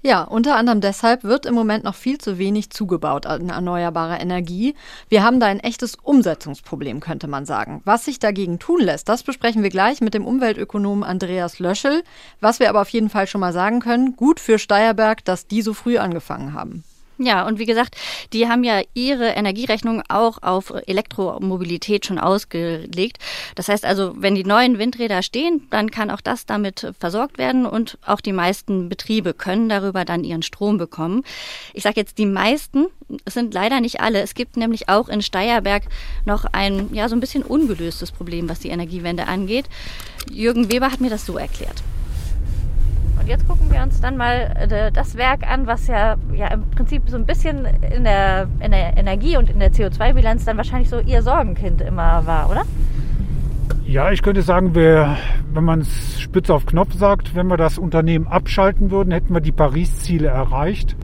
Ja, 0.07 0.21
unter 0.25 0.57
anderem 0.57 0.83
deshalb 0.83 1.25
wird 1.25 1.47
im 1.47 1.55
Moment 1.55 1.83
noch 1.83 1.95
viel 1.95 2.19
zu 2.19 2.37
wenig 2.37 2.69
zugebaut 2.69 3.25
an 3.25 3.49
erneuerbarer 3.49 4.21
Energie. 4.21 4.75
Wir 5.09 5.23
haben 5.25 5.41
da 5.41 5.47
ein 5.47 5.61
echtes 5.61 5.95
Umsetzungsproblem, 5.95 7.01
könnte 7.01 7.27
man 7.27 7.47
sagen. 7.47 7.81
Was 7.87 8.05
sich 8.05 8.19
dagegen 8.19 8.59
tun 8.59 8.83
lässt, 8.83 9.09
das 9.09 9.23
besprechen 9.23 9.63
wir 9.63 9.71
gleich 9.71 10.03
mit 10.03 10.13
dem 10.13 10.27
Umweltökonomen 10.27 11.05
Andreas 11.05 11.59
Löschel. 11.59 12.05
Was 12.39 12.61
wir 12.61 12.69
aber 12.69 12.83
auf 12.83 12.91
jeden 12.91 13.09
Fall 13.09 13.27
schon 13.27 13.41
mal 13.41 13.55
sagen 13.55 13.81
können, 13.81 14.15
gut 14.15 14.41
für 14.41 14.59
Steierberg, 14.59 15.25
dass 15.25 15.47
die 15.47 15.63
so 15.63 15.73
früh 15.73 15.97
angefangen 15.97 16.53
haben. 16.53 16.85
Ja, 17.19 17.47
und 17.47 17.61
wie 17.61 17.67
gesagt, 17.67 17.97
die 18.33 18.49
haben 18.49 18.65
ja 18.65 18.83
ihre 18.93 19.29
Energierechnung 19.29 20.03
auch 20.09 20.43
auf 20.43 20.73
Elektromobilität 20.87 22.07
schon 22.07 22.19
ausgelegt. 22.19 23.19
Das 23.55 23.69
heißt 23.69 23.85
also, 23.85 24.15
wenn 24.17 24.35
die 24.35 24.45
neuen 24.45 24.79
Windräder 24.79 25.23
stehen, 25.23 25.69
dann 25.71 25.93
kann 25.93 26.11
auch 26.11 26.21
das 26.21 26.45
damit 26.45 26.93
versorgt 26.99 27.39
werden 27.39 27.67
und 27.67 27.99
auch 28.05 28.21
die 28.21 28.33
meisten 28.33 28.89
Betriebe 28.89 29.33
können 29.33 29.69
darüber 29.69 30.05
dann 30.05 30.25
ihren 30.25 30.43
Strom 30.43 30.77
bekommen. 30.77 31.23
Ich 31.73 31.85
sage 31.85 32.01
jetzt 32.01 32.19
die 32.19 32.27
meisten, 32.27 32.87
es 33.25 33.35
sind 33.35 33.55
leider 33.55 33.81
nicht 33.81 34.01
alle. 34.01 34.21
Es 34.21 34.35
gibt 34.35 34.57
nämlich 34.57 34.89
auch 34.89 35.09
in 35.09 35.23
Steierberg 35.23 35.85
noch 36.25 36.45
ein 36.47 36.93
ja 36.93 37.09
so 37.09 37.15
ein 37.15 37.21
bisschen 37.21 37.45
ungelöstes 37.45 38.11
Problem, 38.11 38.49
was 38.49 38.59
die 38.59 38.71
Energiewende 38.71 39.29
angeht. 39.29 39.67
Jürgen 40.31 40.73
Weber 40.73 40.91
hat 40.91 41.01
mir 41.01 41.11
das 41.11 41.27
so 41.27 41.39
erklärt. 41.39 41.83
Und 43.25 43.31
jetzt 43.31 43.49
gucken 43.49 43.73
wir 43.73 43.83
uns 43.83 44.03
dann 44.03 44.19
mal 44.19 44.55
äh, 44.55 44.93
das 44.93 45.17
Werk 45.17 45.51
an, 45.51 45.67
was 45.67 45.87
ja, 45.87 46.17
ja 46.35 46.49
im 46.49 46.69
Prinzip 46.69 47.05
so 47.07 47.17
ein 47.17 47.25
bisschen 47.25 47.67
in 47.97 48.05
der, 48.05 48.47
in 48.61 48.71
der 48.71 48.99
Energie 48.99 49.39
und 49.39 49.49
in 49.49 49.61
der 49.61 49.73
CO2-Bilanz 49.73 50.45
dann 50.45 50.59
wahrscheinlich 50.59 50.91
so 50.91 51.01
ihr 51.01 51.23
Sorgenkind 51.23 51.81
immer 51.81 52.27
war, 52.27 52.51
oder? 52.51 52.65
Ja, 53.87 54.11
ich 54.11 54.21
könnte 54.21 54.43
sagen, 54.43 54.75
wir, 54.75 55.17
wenn 55.55 55.65
man 55.65 55.81
es 55.81 56.21
spitz 56.21 56.51
auf 56.51 56.67
Knopf 56.67 56.93
sagt, 56.93 57.35
wenn 57.35 57.47
wir 57.47 57.57
das 57.57 57.79
Unternehmen 57.79 58.27
abschalten 58.27 58.91
würden, 58.91 59.11
hätten 59.11 59.33
wir 59.33 59.41
die 59.41 59.53
Paris-Ziele 59.53 60.29
erreicht, 60.29 60.95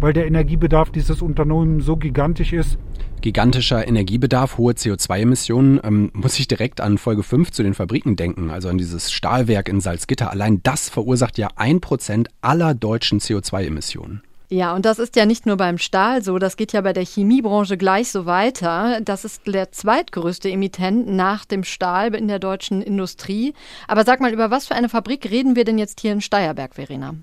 weil 0.00 0.12
der 0.12 0.26
Energiebedarf 0.26 0.90
dieses 0.90 1.22
Unternehmens 1.22 1.84
so 1.84 1.96
gigantisch 1.96 2.52
ist, 2.52 2.78
gigantischer 3.20 3.86
Energiebedarf, 3.86 4.58
hohe 4.58 4.72
CO2-Emissionen, 4.74 5.80
ähm, 5.82 6.10
muss 6.12 6.38
ich 6.38 6.48
direkt 6.48 6.80
an 6.80 6.98
Folge 6.98 7.22
5 7.22 7.50
zu 7.50 7.62
den 7.62 7.74
Fabriken 7.74 8.16
denken, 8.16 8.50
also 8.50 8.68
an 8.68 8.78
dieses 8.78 9.12
Stahlwerk 9.12 9.68
in 9.68 9.80
Salzgitter. 9.80 10.30
Allein 10.30 10.62
das 10.62 10.88
verursacht 10.88 11.38
ja 11.38 11.48
ein 11.56 11.80
Prozent 11.80 12.28
aller 12.40 12.74
deutschen 12.74 13.20
CO2-Emissionen. 13.20 14.22
Ja, 14.50 14.74
und 14.74 14.86
das 14.86 14.98
ist 14.98 15.14
ja 15.16 15.26
nicht 15.26 15.44
nur 15.44 15.58
beim 15.58 15.76
Stahl 15.76 16.22
so, 16.22 16.38
das 16.38 16.56
geht 16.56 16.72
ja 16.72 16.80
bei 16.80 16.94
der 16.94 17.04
Chemiebranche 17.04 17.76
gleich 17.76 18.10
so 18.10 18.24
weiter. 18.24 18.98
Das 19.02 19.26
ist 19.26 19.46
der 19.46 19.72
zweitgrößte 19.72 20.50
Emittent 20.50 21.06
nach 21.06 21.44
dem 21.44 21.64
Stahl 21.64 22.14
in 22.14 22.28
der 22.28 22.38
deutschen 22.38 22.80
Industrie. 22.80 23.52
Aber 23.88 24.04
sag 24.04 24.20
mal, 24.20 24.32
über 24.32 24.50
was 24.50 24.66
für 24.66 24.74
eine 24.74 24.88
Fabrik 24.88 25.30
reden 25.30 25.54
wir 25.54 25.64
denn 25.64 25.76
jetzt 25.76 26.00
hier 26.00 26.12
in 26.12 26.22
Steierberg, 26.22 26.76
Verena? 26.76 27.14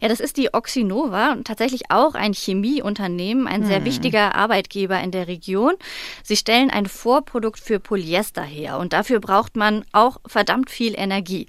Ja, 0.00 0.08
das 0.08 0.20
ist 0.20 0.38
die 0.38 0.54
Oxinova, 0.54 1.36
tatsächlich 1.44 1.90
auch 1.90 2.14
ein 2.14 2.32
Chemieunternehmen, 2.32 3.46
ein 3.46 3.66
sehr 3.66 3.78
hm. 3.78 3.84
wichtiger 3.84 4.34
Arbeitgeber 4.34 4.98
in 5.00 5.10
der 5.10 5.28
Region. 5.28 5.74
Sie 6.22 6.36
stellen 6.36 6.70
ein 6.70 6.86
Vorprodukt 6.86 7.60
für 7.60 7.78
Polyester 7.78 8.42
her 8.42 8.78
und 8.78 8.94
dafür 8.94 9.20
braucht 9.20 9.54
man 9.54 9.84
auch 9.92 10.16
verdammt 10.26 10.70
viel 10.70 10.94
Energie. 10.96 11.46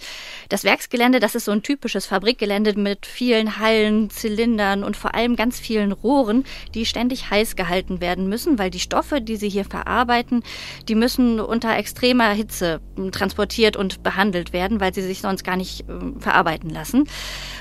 Das 0.49 0.65
Werksgelände, 0.65 1.21
das 1.21 1.35
ist 1.35 1.45
so 1.45 1.51
ein 1.51 1.63
typisches 1.63 2.05
Fabrikgelände 2.05 2.77
mit 2.77 3.05
vielen 3.05 3.59
Hallen, 3.59 4.09
Zylindern 4.09 4.83
und 4.83 4.97
vor 4.97 5.15
allem 5.15 5.20
allem 5.21 5.35
ganz 5.35 5.59
vielen 5.59 5.91
Rohren, 5.91 6.43
die 6.73 6.85
ständig 6.85 7.29
heiß 7.29 7.55
gehalten 7.55 8.01
werden 8.01 8.27
müssen, 8.27 8.57
weil 8.57 8.69
die 8.69 8.79
Stoffe, 8.79 9.21
die 9.21 9.35
sie 9.35 9.49
hier 9.49 9.65
verarbeiten, 9.65 10.43
die 10.87 10.95
müssen 10.95 11.39
unter 11.39 11.75
extremer 11.77 12.31
Hitze 12.31 12.81
hm, 12.95 13.11
transportiert 13.11 13.77
und 13.77 14.03
behandelt 14.03 14.53
werden, 14.53 14.79
weil 14.79 14.93
sie 14.93 15.03
sich 15.03 15.21
sonst 15.21 15.43
gar 15.43 15.55
nicht 15.55 15.85
hm, 15.87 16.19
verarbeiten 16.19 16.69
lassen. 16.69 17.07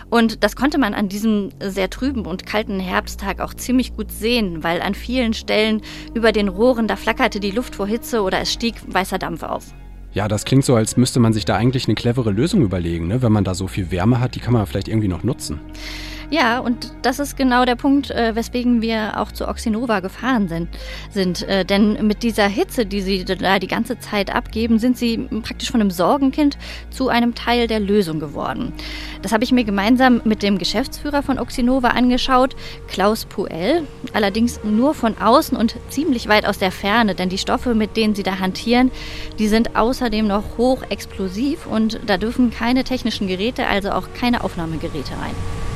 Und 0.08 0.42
das 0.42 0.56
konnte 0.56 0.78
man 0.78 0.94
an 0.94 1.08
diesem 1.08 1.50
sehr 1.60 1.90
trüben 1.90 2.26
und 2.26 2.46
kalten 2.46 2.80
Herbsttag 2.80 3.40
auch 3.40 3.54
ziemlich 3.54 3.94
gut 3.94 4.10
sehen, 4.10 4.64
weil 4.64 4.82
an 4.82 4.94
vielen 4.94 5.34
Stellen 5.34 5.82
über 6.14 6.32
den 6.32 6.48
Rohren 6.48 6.88
da 6.88 6.96
flackerte 6.96 7.38
die 7.38 7.52
Luft 7.52 7.76
vor 7.76 7.86
Hitze 7.86 8.22
oder 8.22 8.40
es 8.40 8.52
stieg 8.52 8.74
weißer 8.86 9.18
Dampf 9.18 9.42
auf. 9.42 9.66
Ja, 10.12 10.26
das 10.26 10.44
klingt 10.44 10.64
so, 10.64 10.74
als 10.74 10.96
müsste 10.96 11.20
man 11.20 11.32
sich 11.32 11.44
da 11.44 11.54
eigentlich 11.54 11.86
eine 11.86 11.94
clevere 11.94 12.32
Lösung 12.32 12.62
überlegen, 12.62 13.06
ne? 13.06 13.22
wenn 13.22 13.30
man 13.30 13.44
da 13.44 13.54
so 13.54 13.68
viel 13.68 13.92
Wärme 13.92 14.18
hat, 14.18 14.34
die 14.34 14.40
kann 14.40 14.52
man 14.52 14.66
vielleicht 14.66 14.88
irgendwie 14.88 15.06
noch 15.06 15.22
nutzen. 15.22 15.60
Ja, 16.30 16.60
und 16.60 16.92
das 17.02 17.18
ist 17.18 17.36
genau 17.36 17.64
der 17.64 17.74
Punkt, 17.74 18.12
äh, 18.12 18.36
weswegen 18.36 18.82
wir 18.82 19.18
auch 19.18 19.32
zu 19.32 19.48
Oxinova 19.48 19.98
gefahren 19.98 20.46
sind. 20.46 20.68
sind. 21.10 21.42
Äh, 21.48 21.64
denn 21.64 22.06
mit 22.06 22.22
dieser 22.22 22.46
Hitze, 22.46 22.86
die 22.86 23.00
sie 23.00 23.24
da 23.24 23.58
die 23.58 23.66
ganze 23.66 23.98
Zeit 23.98 24.32
abgeben, 24.32 24.78
sind 24.78 24.96
sie 24.96 25.18
praktisch 25.18 25.72
von 25.72 25.80
einem 25.80 25.90
Sorgenkind 25.90 26.56
zu 26.90 27.08
einem 27.08 27.34
Teil 27.34 27.66
der 27.66 27.80
Lösung 27.80 28.20
geworden. 28.20 28.72
Das 29.22 29.32
habe 29.32 29.42
ich 29.42 29.50
mir 29.50 29.64
gemeinsam 29.64 30.20
mit 30.24 30.44
dem 30.44 30.58
Geschäftsführer 30.58 31.24
von 31.24 31.40
Oxinova 31.40 31.88
angeschaut, 31.88 32.54
Klaus 32.86 33.24
Puel. 33.24 33.88
Allerdings 34.12 34.60
nur 34.62 34.94
von 34.94 35.18
außen 35.18 35.56
und 35.56 35.74
ziemlich 35.88 36.28
weit 36.28 36.46
aus 36.46 36.58
der 36.58 36.70
Ferne, 36.70 37.16
denn 37.16 37.28
die 37.28 37.38
Stoffe, 37.38 37.74
mit 37.74 37.96
denen 37.96 38.14
sie 38.14 38.22
da 38.22 38.38
hantieren, 38.38 38.92
die 39.40 39.48
sind 39.48 39.74
außerdem 39.74 40.28
noch 40.28 40.58
hochexplosiv 40.58 41.66
und 41.66 41.98
da 42.06 42.18
dürfen 42.18 42.50
keine 42.50 42.84
technischen 42.84 43.26
Geräte, 43.26 43.66
also 43.66 43.90
auch 43.90 44.06
keine 44.14 44.44
Aufnahmegeräte 44.44 45.12
rein. 45.12 45.69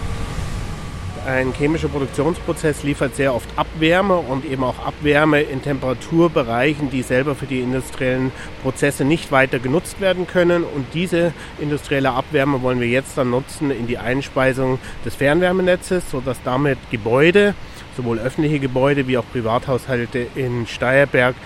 Ein 1.26 1.54
chemischer 1.54 1.88
Produktionsprozess 1.88 2.82
liefert 2.82 3.16
sehr 3.16 3.34
oft 3.34 3.48
Abwärme 3.56 4.16
und 4.16 4.44
eben 4.44 4.62
auch 4.62 4.78
Abwärme 4.84 5.40
in 5.40 5.62
Temperaturbereichen, 5.62 6.90
die 6.90 7.00
selber 7.00 7.34
für 7.34 7.46
die 7.46 7.60
industriellen 7.60 8.30
Prozesse 8.62 9.06
nicht 9.06 9.32
weiter 9.32 9.58
genutzt 9.58 10.02
werden 10.02 10.26
können. 10.26 10.64
Und 10.64 10.86
diese 10.92 11.32
industrielle 11.58 12.10
Abwärme 12.10 12.60
wollen 12.60 12.78
wir 12.78 12.88
jetzt 12.88 13.16
dann 13.16 13.30
nutzen 13.30 13.70
in 13.70 13.86
die 13.86 13.96
Einspeisung 13.96 14.78
des 15.06 15.14
Fernwärmenetzes, 15.14 16.10
sodass 16.10 16.36
damit 16.44 16.78
Gebäude, 16.90 17.54
sowohl 17.96 18.18
öffentliche 18.18 18.58
Gebäude 18.58 19.08
wie 19.08 19.16
auch 19.16 19.24
Privathaushalte 19.32 20.26
in 20.34 20.66
Steierberg 20.66 21.36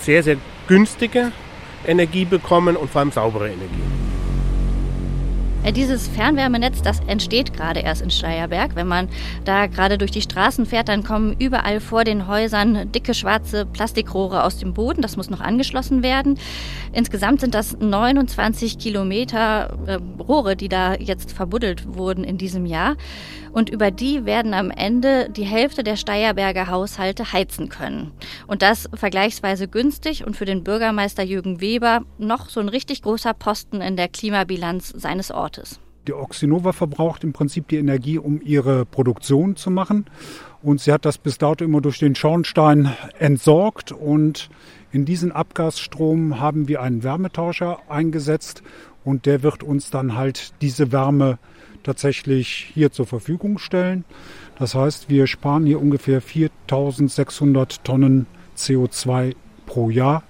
sehr, 0.00 0.22
sehr 0.22 0.36
günstige 0.68 1.32
Energie 1.84 2.26
bekommen 2.26 2.76
und 2.76 2.90
vor 2.90 3.00
allem 3.00 3.10
saubere 3.10 3.48
Energie. 3.48 4.25
Äh, 5.66 5.72
dieses 5.72 6.06
Fernwärmenetz, 6.06 6.80
das 6.80 7.00
entsteht 7.08 7.52
gerade 7.52 7.80
erst 7.80 8.00
in 8.00 8.12
Steierberg. 8.12 8.76
Wenn 8.76 8.86
man 8.86 9.08
da 9.44 9.66
gerade 9.66 9.98
durch 9.98 10.12
die 10.12 10.22
Straßen 10.22 10.64
fährt, 10.64 10.88
dann 10.88 11.02
kommen 11.02 11.34
überall 11.40 11.80
vor 11.80 12.04
den 12.04 12.28
Häusern 12.28 12.92
dicke 12.92 13.14
schwarze 13.14 13.66
Plastikrohre 13.66 14.44
aus 14.44 14.58
dem 14.58 14.74
Boden. 14.74 15.02
Das 15.02 15.16
muss 15.16 15.28
noch 15.28 15.40
angeschlossen 15.40 16.04
werden. 16.04 16.38
Insgesamt 16.92 17.40
sind 17.40 17.52
das 17.52 17.76
29 17.80 18.78
Kilometer 18.78 19.76
äh, 19.88 19.98
Rohre, 20.22 20.54
die 20.54 20.68
da 20.68 20.94
jetzt 20.94 21.32
verbuddelt 21.32 21.96
wurden 21.96 22.22
in 22.22 22.38
diesem 22.38 22.64
Jahr. 22.64 22.94
Und 23.56 23.70
über 23.70 23.90
die 23.90 24.26
werden 24.26 24.52
am 24.52 24.70
Ende 24.70 25.30
die 25.30 25.46
Hälfte 25.46 25.82
der 25.82 25.96
Steierberger 25.96 26.68
Haushalte 26.68 27.32
heizen 27.32 27.70
können. 27.70 28.12
Und 28.46 28.60
das 28.60 28.86
vergleichsweise 28.92 29.66
günstig 29.66 30.26
und 30.26 30.36
für 30.36 30.44
den 30.44 30.62
Bürgermeister 30.62 31.22
Jürgen 31.22 31.60
Weber 31.62 32.02
noch 32.18 32.50
so 32.50 32.60
ein 32.60 32.68
richtig 32.68 33.00
großer 33.00 33.32
Posten 33.32 33.80
in 33.80 33.96
der 33.96 34.08
Klimabilanz 34.08 34.90
seines 34.90 35.30
Ortes. 35.30 35.55
Ortes. 35.56 35.80
Die 36.06 36.12
Oxinova 36.12 36.72
verbraucht 36.72 37.24
im 37.24 37.32
Prinzip 37.32 37.66
die 37.68 37.78
Energie, 37.78 38.18
um 38.18 38.40
ihre 38.40 38.86
Produktion 38.86 39.56
zu 39.56 39.72
machen. 39.72 40.06
Und 40.62 40.80
sie 40.80 40.92
hat 40.92 41.04
das 41.04 41.18
bis 41.18 41.36
dato 41.36 41.64
immer 41.64 41.80
durch 41.80 41.98
den 41.98 42.14
Schornstein 42.14 42.94
entsorgt. 43.18 43.90
Und 43.90 44.48
in 44.92 45.04
diesen 45.04 45.32
Abgasstrom 45.32 46.38
haben 46.38 46.68
wir 46.68 46.80
einen 46.80 47.02
Wärmetauscher 47.02 47.80
eingesetzt. 47.88 48.62
Und 49.04 49.26
der 49.26 49.42
wird 49.42 49.64
uns 49.64 49.90
dann 49.90 50.14
halt 50.14 50.52
diese 50.60 50.92
Wärme 50.92 51.38
tatsächlich 51.82 52.70
hier 52.72 52.92
zur 52.92 53.06
Verfügung 53.06 53.58
stellen. 53.58 54.04
Das 54.60 54.76
heißt, 54.76 55.08
wir 55.08 55.26
sparen 55.26 55.66
hier 55.66 55.80
ungefähr 55.80 56.20
4600 56.20 57.82
Tonnen 57.82 58.26
CO2 58.56 59.34
pro 59.66 59.90
Jahr. 59.90 60.22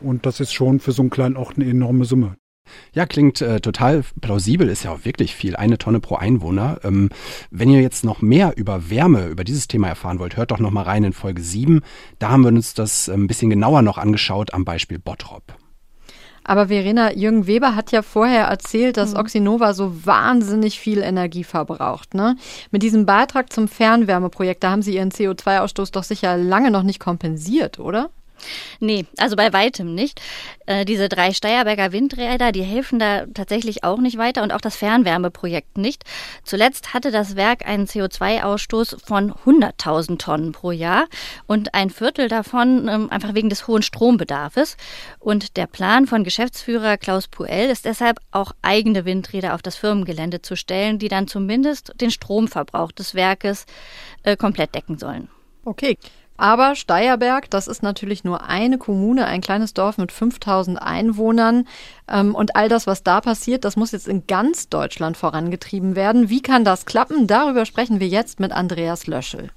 Und 0.00 0.26
das 0.26 0.38
ist 0.38 0.52
schon 0.52 0.78
für 0.78 0.92
so 0.92 1.02
einen 1.02 1.10
kleinen 1.10 1.36
Ort 1.36 1.56
eine 1.56 1.68
enorme 1.68 2.04
Summe. 2.04 2.37
Ja, 2.92 3.06
klingt 3.06 3.40
äh, 3.40 3.60
total 3.60 4.04
plausibel, 4.20 4.68
ist 4.68 4.84
ja 4.84 4.92
auch 4.92 5.04
wirklich 5.04 5.34
viel, 5.34 5.56
eine 5.56 5.78
Tonne 5.78 6.00
pro 6.00 6.16
Einwohner. 6.16 6.80
Ähm, 6.84 7.10
wenn 7.50 7.70
ihr 7.70 7.80
jetzt 7.80 8.04
noch 8.04 8.22
mehr 8.22 8.56
über 8.56 8.90
Wärme, 8.90 9.26
über 9.26 9.44
dieses 9.44 9.68
Thema 9.68 9.88
erfahren 9.88 10.18
wollt, 10.18 10.36
hört 10.36 10.50
doch 10.50 10.58
noch 10.58 10.70
mal 10.70 10.82
rein 10.82 11.04
in 11.04 11.12
Folge 11.12 11.42
7. 11.42 11.80
Da 12.18 12.30
haben 12.30 12.42
wir 12.42 12.48
uns 12.48 12.74
das 12.74 13.08
ein 13.08 13.26
bisschen 13.26 13.50
genauer 13.50 13.82
noch 13.82 13.98
angeschaut 13.98 14.54
am 14.54 14.64
Beispiel 14.64 14.98
Bottrop. 14.98 15.54
Aber 16.48 16.68
Verena, 16.68 17.12
Jürgen 17.12 17.46
Weber 17.46 17.74
hat 17.74 17.92
ja 17.92 18.00
vorher 18.00 18.46
erzählt, 18.46 18.96
dass 18.96 19.12
mhm. 19.12 19.20
Oxinova 19.20 19.74
so 19.74 20.06
wahnsinnig 20.06 20.80
viel 20.80 21.02
Energie 21.02 21.44
verbraucht. 21.44 22.14
Ne? 22.14 22.36
Mit 22.70 22.82
diesem 22.82 23.04
Beitrag 23.04 23.52
zum 23.52 23.68
Fernwärmeprojekt, 23.68 24.64
da 24.64 24.70
haben 24.70 24.80
Sie 24.80 24.94
Ihren 24.94 25.10
CO2-Ausstoß 25.10 25.92
doch 25.92 26.04
sicher 26.04 26.38
lange 26.38 26.70
noch 26.70 26.84
nicht 26.84 27.00
kompensiert, 27.00 27.78
oder? 27.78 28.08
Nee, 28.80 29.06
also 29.16 29.36
bei 29.36 29.52
weitem 29.52 29.94
nicht. 29.94 30.20
Äh, 30.66 30.84
diese 30.84 31.08
drei 31.08 31.32
Steierberger 31.32 31.92
Windräder, 31.92 32.52
die 32.52 32.62
helfen 32.62 32.98
da 32.98 33.26
tatsächlich 33.26 33.84
auch 33.84 33.98
nicht 33.98 34.18
weiter 34.18 34.42
und 34.42 34.52
auch 34.52 34.60
das 34.60 34.76
Fernwärmeprojekt 34.76 35.78
nicht. 35.78 36.04
Zuletzt 36.44 36.94
hatte 36.94 37.10
das 37.10 37.36
Werk 37.36 37.66
einen 37.66 37.86
CO2-Ausstoß 37.86 39.04
von 39.04 39.32
100.000 39.32 40.18
Tonnen 40.18 40.52
pro 40.52 40.70
Jahr 40.70 41.06
und 41.46 41.74
ein 41.74 41.90
Viertel 41.90 42.28
davon 42.28 42.88
ähm, 42.88 43.10
einfach 43.10 43.34
wegen 43.34 43.48
des 43.50 43.66
hohen 43.66 43.82
Strombedarfs. 43.82 44.76
Und 45.18 45.56
der 45.56 45.66
Plan 45.66 46.06
von 46.06 46.24
Geschäftsführer 46.24 46.96
Klaus 46.96 47.28
Puel 47.28 47.68
ist 47.70 47.84
deshalb 47.84 48.18
auch 48.30 48.52
eigene 48.62 49.04
Windräder 49.04 49.54
auf 49.54 49.62
das 49.62 49.76
Firmengelände 49.76 50.42
zu 50.42 50.56
stellen, 50.56 50.98
die 50.98 51.08
dann 51.08 51.28
zumindest 51.28 51.92
den 52.00 52.10
Stromverbrauch 52.10 52.92
des 52.92 53.14
Werkes 53.14 53.66
äh, 54.22 54.36
komplett 54.36 54.74
decken 54.74 54.98
sollen. 54.98 55.28
Okay. 55.64 55.98
Aber 56.38 56.76
Steierberg, 56.76 57.50
das 57.50 57.66
ist 57.66 57.82
natürlich 57.82 58.22
nur 58.22 58.44
eine 58.44 58.78
Kommune, 58.78 59.26
ein 59.26 59.40
kleines 59.40 59.74
Dorf 59.74 59.98
mit 59.98 60.12
5000 60.12 60.80
Einwohnern. 60.80 61.66
Ähm, 62.08 62.34
und 62.34 62.56
all 62.56 62.68
das, 62.68 62.86
was 62.86 63.02
da 63.02 63.20
passiert, 63.20 63.64
das 63.64 63.76
muss 63.76 63.90
jetzt 63.90 64.08
in 64.08 64.26
ganz 64.26 64.68
Deutschland 64.68 65.16
vorangetrieben 65.16 65.96
werden. 65.96 66.30
Wie 66.30 66.40
kann 66.40 66.64
das 66.64 66.86
klappen? 66.86 67.26
Darüber 67.26 67.66
sprechen 67.66 67.98
wir 67.98 68.08
jetzt 68.08 68.38
mit 68.38 68.52
Andreas 68.52 69.08
Löschel. 69.08 69.50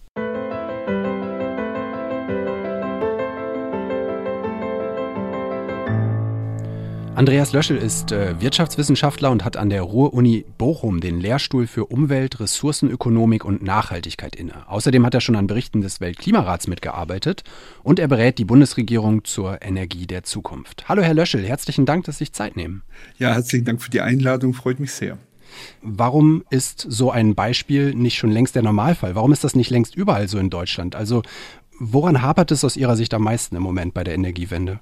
Andreas 7.21 7.53
Löschel 7.53 7.77
ist 7.77 8.11
äh, 8.11 8.41
Wirtschaftswissenschaftler 8.41 9.29
und 9.29 9.45
hat 9.45 9.55
an 9.55 9.69
der 9.69 9.83
Ruhr-Uni 9.83 10.43
Bochum 10.57 11.01
den 11.01 11.19
Lehrstuhl 11.19 11.67
für 11.67 11.85
Umwelt, 11.85 12.39
Ressourcenökonomik 12.39 13.45
und 13.45 13.61
Nachhaltigkeit 13.61 14.35
inne. 14.35 14.67
Außerdem 14.67 15.05
hat 15.05 15.13
er 15.13 15.21
schon 15.21 15.35
an 15.35 15.45
Berichten 15.45 15.81
des 15.81 16.01
Weltklimarats 16.01 16.65
mitgearbeitet 16.65 17.43
und 17.83 17.99
er 17.99 18.07
berät 18.07 18.39
die 18.39 18.45
Bundesregierung 18.45 19.23
zur 19.23 19.61
Energie 19.61 20.07
der 20.07 20.23
Zukunft. 20.23 20.89
Hallo 20.89 21.03
Herr 21.03 21.13
Löschel, 21.13 21.45
herzlichen 21.45 21.85
Dank, 21.85 22.05
dass 22.05 22.17
Sie 22.17 22.23
sich 22.23 22.33
Zeit 22.33 22.55
nehmen. 22.55 22.81
Ja, 23.19 23.35
herzlichen 23.35 23.65
Dank 23.65 23.83
für 23.83 23.91
die 23.91 24.01
Einladung, 24.01 24.55
freut 24.55 24.79
mich 24.79 24.91
sehr. 24.91 25.19
Warum 25.83 26.43
ist 26.49 26.87
so 26.89 27.11
ein 27.11 27.35
Beispiel 27.35 27.93
nicht 27.93 28.17
schon 28.17 28.31
längst 28.31 28.55
der 28.55 28.63
Normalfall? 28.63 29.13
Warum 29.13 29.31
ist 29.31 29.43
das 29.43 29.55
nicht 29.55 29.69
längst 29.69 29.95
überall 29.95 30.27
so 30.27 30.39
in 30.39 30.49
Deutschland? 30.49 30.95
Also 30.95 31.21
woran 31.77 32.23
hapert 32.23 32.49
es 32.49 32.65
aus 32.65 32.75
Ihrer 32.75 32.95
Sicht 32.95 33.13
am 33.13 33.21
meisten 33.21 33.55
im 33.55 33.61
Moment 33.61 33.93
bei 33.93 34.03
der 34.03 34.15
Energiewende? 34.15 34.79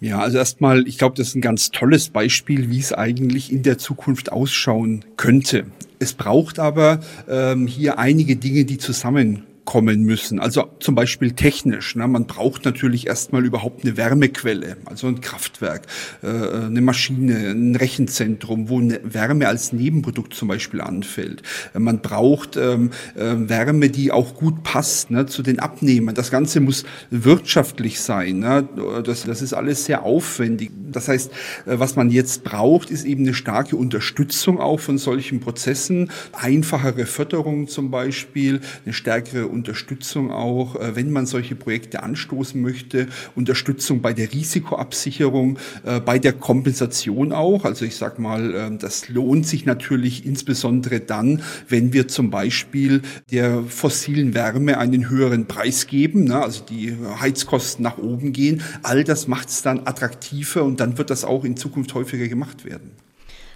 Ja, 0.00 0.20
also 0.20 0.38
erstmal, 0.38 0.88
ich 0.88 0.96
glaube, 0.96 1.16
das 1.16 1.28
ist 1.28 1.34
ein 1.34 1.42
ganz 1.42 1.70
tolles 1.70 2.08
Beispiel, 2.08 2.70
wie 2.70 2.78
es 2.78 2.92
eigentlich 2.92 3.52
in 3.52 3.62
der 3.62 3.76
Zukunft 3.76 4.32
ausschauen 4.32 5.04
könnte. 5.16 5.66
Es 5.98 6.14
braucht 6.14 6.58
aber 6.58 7.00
ähm, 7.28 7.66
hier 7.66 7.98
einige 7.98 8.36
Dinge, 8.36 8.64
die 8.64 8.78
zusammen 8.78 9.44
kommen 9.64 10.02
müssen. 10.02 10.40
Also 10.40 10.68
zum 10.80 10.94
Beispiel 10.94 11.32
technisch. 11.32 11.94
Ne? 11.94 12.06
Man 12.08 12.26
braucht 12.26 12.64
natürlich 12.64 13.06
erstmal 13.06 13.44
überhaupt 13.44 13.84
eine 13.84 13.96
Wärmequelle, 13.96 14.76
also 14.84 15.06
ein 15.06 15.20
Kraftwerk, 15.20 15.86
äh, 16.22 16.26
eine 16.26 16.80
Maschine, 16.80 17.50
ein 17.50 17.76
Rechenzentrum, 17.76 18.68
wo 18.68 18.80
eine 18.80 19.00
Wärme 19.04 19.48
als 19.48 19.72
Nebenprodukt 19.72 20.34
zum 20.34 20.48
Beispiel 20.48 20.80
anfällt. 20.80 21.42
Man 21.78 22.00
braucht 22.00 22.56
ähm, 22.56 22.90
äh, 23.14 23.34
Wärme, 23.36 23.90
die 23.90 24.10
auch 24.12 24.34
gut 24.34 24.62
passt 24.62 25.10
ne, 25.10 25.26
zu 25.26 25.42
den 25.42 25.60
Abnehmern. 25.60 26.14
Das 26.14 26.30
Ganze 26.30 26.60
muss 26.60 26.84
wirtschaftlich 27.10 28.00
sein. 28.00 28.40
Ne? 28.40 28.68
Das, 29.04 29.24
das 29.24 29.42
ist 29.42 29.52
alles 29.52 29.84
sehr 29.84 30.02
aufwendig. 30.02 30.70
Das 30.90 31.08
heißt, 31.08 31.30
äh, 31.66 31.78
was 31.78 31.96
man 31.96 32.10
jetzt 32.10 32.44
braucht, 32.44 32.90
ist 32.90 33.04
eben 33.04 33.24
eine 33.24 33.34
starke 33.34 33.76
Unterstützung 33.76 34.58
auch 34.58 34.80
von 34.80 34.98
solchen 34.98 35.40
Prozessen, 35.40 36.10
einfachere 36.32 37.06
Förderung 37.06 37.68
zum 37.68 37.90
Beispiel, 37.90 38.60
eine 38.84 38.94
stärkere 38.94 39.46
Unterstützung 39.60 40.30
auch, 40.30 40.74
äh, 40.76 40.96
wenn 40.96 41.10
man 41.10 41.26
solche 41.26 41.54
Projekte 41.54 42.02
anstoßen 42.02 42.60
möchte, 42.60 43.08
Unterstützung 43.34 44.00
bei 44.00 44.14
der 44.14 44.32
Risikoabsicherung, 44.32 45.58
äh, 45.84 46.00
bei 46.00 46.18
der 46.18 46.32
Kompensation 46.32 47.32
auch. 47.32 47.66
Also 47.66 47.84
ich 47.84 47.96
sage 47.96 48.22
mal, 48.22 48.54
äh, 48.54 48.78
das 48.78 49.10
lohnt 49.10 49.46
sich 49.46 49.66
natürlich 49.66 50.24
insbesondere 50.24 51.00
dann, 51.00 51.42
wenn 51.68 51.92
wir 51.92 52.08
zum 52.08 52.30
Beispiel 52.30 53.02
der 53.30 53.62
fossilen 53.64 54.32
Wärme 54.32 54.78
einen 54.78 55.10
höheren 55.10 55.46
Preis 55.46 55.86
geben, 55.86 56.24
ne, 56.24 56.42
also 56.42 56.64
die 56.64 56.96
Heizkosten 57.20 57.82
nach 57.82 57.98
oben 57.98 58.32
gehen. 58.32 58.62
All 58.82 59.04
das 59.04 59.28
macht 59.28 59.50
es 59.50 59.60
dann 59.60 59.80
attraktiver 59.86 60.64
und 60.64 60.80
dann 60.80 60.96
wird 60.96 61.10
das 61.10 61.24
auch 61.24 61.44
in 61.44 61.58
Zukunft 61.58 61.92
häufiger 61.92 62.28
gemacht 62.28 62.64
werden. 62.64 62.92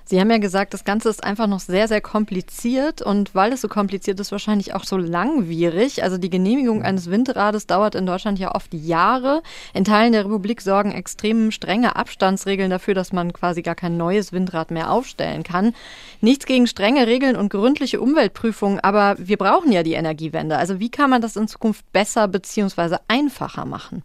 Sie 0.07 0.21
haben 0.21 0.31
ja 0.31 0.37
gesagt, 0.37 0.75
das 0.75 0.85
Ganze 0.85 1.09
ist 1.09 1.25
einfach 1.25 1.47
noch 1.47 1.61
sehr, 1.61 1.89
sehr 1.89 2.03
kompliziert 2.03 3.01
und 3.01 3.35
weil 3.35 3.55
es 3.55 3.63
so 3.63 3.69
kompliziert 3.69 4.21
ist, 4.21 4.33
wahrscheinlich 4.33 4.75
auch 4.75 4.85
so 4.85 4.99
langwierig. 4.99 6.03
Also 6.03 6.19
die 6.19 6.29
Genehmigung 6.29 6.83
eines 6.83 7.11
Windrades 7.11 7.67
dauert 7.67 7.95
in 7.95 8.05
Deutschland 8.05 8.39
ja 8.39 8.55
oft 8.55 8.75
Jahre. 8.75 9.43
In 9.73 9.85
Teilen 9.85 10.13
der 10.13 10.27
Republik 10.27 10.61
sorgen 10.61 10.93
extrem 10.93 11.51
strenge 11.51 11.97
Abstandsregeln 11.97 12.69
dafür, 12.69 12.93
dass 12.93 13.15
man 13.15 13.33
quasi 13.33 13.63
gar 13.63 13.75
kein 13.75 13.97
neues 13.97 14.31
Windrad 14.31 14.71
mehr 14.71 14.91
aufstellen 14.91 15.43
kann. 15.43 15.75
Nichts 16.21 16.45
gegen 16.45 16.67
strenge 16.67 17.07
Regeln 17.07 17.35
und 17.35 17.49
gründliche 17.49 17.99
Umweltprüfungen, 17.99 18.81
aber 18.81 19.17
wir 19.19 19.39
brauchen 19.39 19.73
ja 19.73 19.83
die 19.83 19.95
Energiewende. 19.95 20.59
Also 20.59 20.81
wie 20.81 20.91
kann 20.91 21.09
man 21.09 21.23
das 21.23 21.37
in 21.37 21.49
Zukunft 21.49 21.91
besser 21.93 22.29
bzw. 22.29 22.97
einfacher 23.09 23.65
machen? 23.65 24.03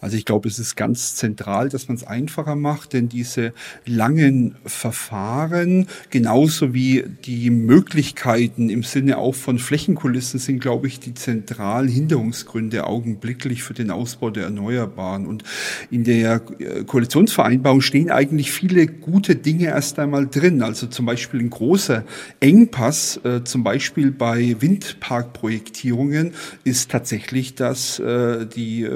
Also 0.00 0.16
ich 0.16 0.24
glaube, 0.24 0.48
es 0.48 0.58
ist 0.58 0.76
ganz 0.76 1.16
zentral, 1.16 1.68
dass 1.68 1.88
man 1.88 1.96
es 1.96 2.04
einfacher 2.04 2.54
macht, 2.54 2.92
denn 2.92 3.08
diese 3.08 3.52
langen 3.86 4.56
Verfahren, 4.64 5.86
genauso 6.10 6.74
wie 6.74 7.04
die 7.24 7.50
Möglichkeiten 7.50 8.68
im 8.68 8.82
Sinne 8.82 9.18
auch 9.18 9.34
von 9.34 9.58
Flächenkulissen 9.58 10.38
sind, 10.38 10.60
glaube 10.60 10.86
ich, 10.86 11.00
die 11.00 11.14
zentralen 11.14 11.88
Hinderungsgründe 11.88 12.86
augenblicklich 12.86 13.62
für 13.62 13.74
den 13.74 13.90
Ausbau 13.90 14.30
der 14.30 14.44
Erneuerbaren. 14.44 15.26
Und 15.26 15.44
in 15.90 16.04
der 16.04 16.42
äh, 16.58 16.84
Koalitionsvereinbarung 16.84 17.80
stehen 17.80 18.10
eigentlich 18.10 18.52
viele 18.52 18.86
gute 18.86 19.34
Dinge 19.34 19.66
erst 19.66 19.98
einmal 19.98 20.26
drin. 20.26 20.62
Also 20.62 20.86
zum 20.88 21.06
Beispiel 21.06 21.40
ein 21.40 21.50
großer 21.50 22.04
Engpass, 22.40 23.18
äh, 23.24 23.44
zum 23.44 23.64
Beispiel 23.64 24.10
bei 24.10 24.56
Windparkprojektierungen, 24.60 26.32
ist 26.64 26.90
tatsächlich, 26.90 27.54
dass 27.54 27.98
äh, 27.98 28.46
die 28.46 28.86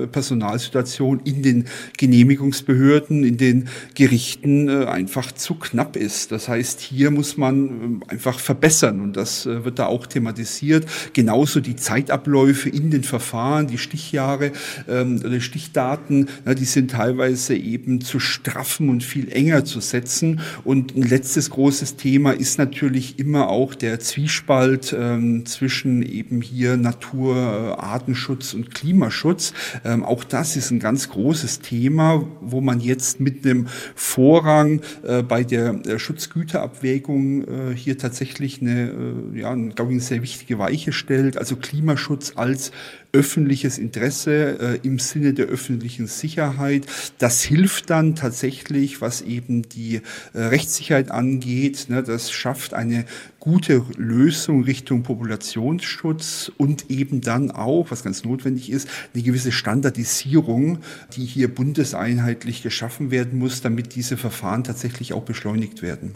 Personalsituation 0.50 0.80
Situation 0.80 1.20
in 1.24 1.42
den 1.42 1.64
Genehmigungsbehörden, 1.98 3.24
in 3.24 3.36
den 3.36 3.68
Gerichten 3.94 4.68
äh, 4.68 4.86
einfach 4.86 5.32
zu 5.32 5.54
knapp 5.54 5.96
ist. 5.96 6.32
Das 6.32 6.48
heißt, 6.48 6.80
hier 6.80 7.10
muss 7.10 7.36
man 7.36 8.02
äh, 8.08 8.12
einfach 8.12 8.38
verbessern 8.38 9.00
und 9.00 9.16
das 9.16 9.46
äh, 9.46 9.64
wird 9.64 9.78
da 9.78 9.86
auch 9.86 10.06
thematisiert. 10.06 10.86
Genauso 11.12 11.60
die 11.60 11.76
Zeitabläufe 11.76 12.68
in 12.68 12.90
den 12.90 13.04
Verfahren, 13.04 13.66
die 13.66 13.78
Stichjahre 13.78 14.52
ähm, 14.88 15.20
oder 15.24 15.40
Stichdaten, 15.40 16.28
die 16.46 16.64
sind 16.64 16.92
teilweise 16.92 17.54
eben 17.54 18.00
zu 18.00 18.20
straffen 18.20 18.88
und 18.88 19.02
viel 19.02 19.30
enger 19.30 19.64
zu 19.64 19.80
setzen. 19.80 20.40
Und 20.64 20.96
ein 20.96 21.02
letztes 21.02 21.50
großes 21.50 21.96
Thema 21.96 22.32
ist 22.32 22.58
natürlich 22.58 23.18
immer 23.18 23.48
auch 23.48 23.74
der 23.74 24.00
Zwiespalt 24.00 24.94
ähm, 24.98 25.46
zwischen 25.46 26.02
eben 26.02 26.42
hier 26.42 26.76
Natur, 26.76 27.78
Artenschutz 27.82 28.54
und 28.54 28.74
Klimaschutz. 28.74 29.52
Ähm, 29.84 30.04
auch 30.04 30.24
das 30.40 30.57
ist 30.57 30.70
ein 30.70 30.79
ganz 30.79 31.11
großes 31.11 31.61
Thema, 31.61 32.26
wo 32.40 32.62
man 32.62 32.81
jetzt 32.81 33.20
mit 33.20 33.44
einem 33.44 33.66
Vorrang 33.94 34.81
äh, 35.03 35.22
bei 35.22 35.44
der 35.44 35.87
äh, 35.87 35.98
Schutzgüterabwägung 35.98 37.44
äh, 37.44 37.76
hier 37.76 37.98
tatsächlich 37.98 38.62
eine, 38.62 38.88
äh, 39.35 39.38
ja, 39.38 39.55
glaube 39.55 39.90
ich, 39.90 39.96
eine 39.96 40.00
sehr 40.00 40.22
wichtige 40.22 40.59
Weiche 40.59 40.92
stellt. 40.92 41.37
Also 41.37 41.57
Klimaschutz 41.57 42.33
als 42.37 42.72
öffentliches 43.12 43.79
Interesse 43.79 44.59
äh, 44.83 44.87
im 44.87 44.99
Sinne 44.99 45.35
der 45.35 45.46
öffentlichen 45.46 46.07
Sicherheit. 46.07 46.87
Das 47.18 47.42
hilft 47.42 47.90
dann 47.90 48.14
tatsächlich, 48.14 49.01
was 49.01 49.23
eben 49.23 49.68
die 49.68 49.96
äh, 50.33 50.38
Rechtssicherheit 50.38 51.11
angeht. 51.11 51.87
Ne, 51.88 52.03
das 52.03 52.31
schafft 52.31 52.75
eine 52.75 53.05
gute 53.40 53.85
Lösung 53.96 54.64
Richtung 54.64 55.03
Populationsschutz 55.03 56.53
und 56.57 56.90
eben 56.90 57.20
dann 57.20 57.51
auch, 57.51 57.90
was 57.90 58.05
ganz 58.05 58.25
notwendig 58.25 58.70
ist, 58.70 58.88
eine 59.14 59.23
gewisse 59.23 59.53
Standardisierung, 59.53 60.79
die 61.16 61.25
hier 61.25 61.53
bundeseinheitlich 61.53 62.62
geschaffen 62.62 63.11
werden 63.11 63.38
muss, 63.38 63.61
damit 63.62 63.94
diese 63.94 64.16
Verfahren 64.16 64.64
tatsächlich 64.64 65.12
auch 65.14 65.25
beschleunigt 65.25 65.83
werden. 65.83 66.14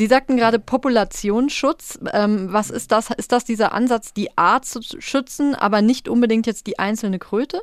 Sie 0.00 0.06
sagten 0.06 0.38
gerade 0.38 0.58
Populationsschutz. 0.58 1.98
Ähm, 2.14 2.50
was 2.50 2.70
ist 2.70 2.90
das? 2.90 3.10
Ist 3.10 3.32
das 3.32 3.44
dieser 3.44 3.72
Ansatz, 3.72 4.14
die 4.14 4.34
Art 4.34 4.64
zu 4.64 4.80
schützen, 4.82 5.54
aber 5.54 5.82
nicht 5.82 6.08
unbedingt 6.08 6.46
jetzt 6.46 6.66
die 6.66 6.78
einzelne 6.78 7.18
Kröte? 7.18 7.60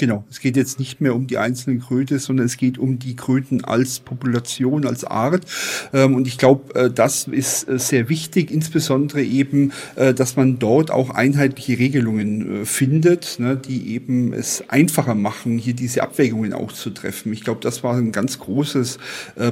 Genau, 0.00 0.24
es 0.30 0.40
geht 0.40 0.56
jetzt 0.56 0.78
nicht 0.78 1.02
mehr 1.02 1.14
um 1.14 1.26
die 1.26 1.36
einzelnen 1.36 1.80
Kröte, 1.80 2.18
sondern 2.18 2.46
es 2.46 2.56
geht 2.56 2.78
um 2.78 2.98
die 2.98 3.16
Kröten 3.16 3.62
als 3.66 4.00
Population, 4.00 4.86
als 4.86 5.04
Art. 5.04 5.44
Ähm, 5.92 6.14
und 6.14 6.26
ich 6.26 6.38
glaube, 6.38 6.74
äh, 6.74 6.90
das 6.90 7.28
ist 7.28 7.68
äh, 7.68 7.78
sehr 7.78 8.08
wichtig, 8.08 8.50
insbesondere 8.50 9.22
eben, 9.22 9.72
äh, 9.96 10.14
dass 10.14 10.36
man 10.36 10.58
dort 10.58 10.90
auch 10.90 11.10
einheitliche 11.10 11.78
Regelungen 11.78 12.64
findet, 12.64 13.38
ne, 13.40 13.58
die 13.58 13.92
eben 13.92 14.32
es 14.32 14.64
einfacher 14.68 15.14
machen, 15.14 15.58
hier 15.58 15.74
diese 15.74 16.02
Abwägungen 16.02 16.54
auch 16.54 16.72
zu 16.72 16.88
treffen. 16.88 17.34
Ich 17.34 17.44
glaube, 17.44 17.60
das 17.60 17.84
war 17.84 17.94
ein 17.94 18.10
ganz 18.10 18.38
großes 18.38 18.96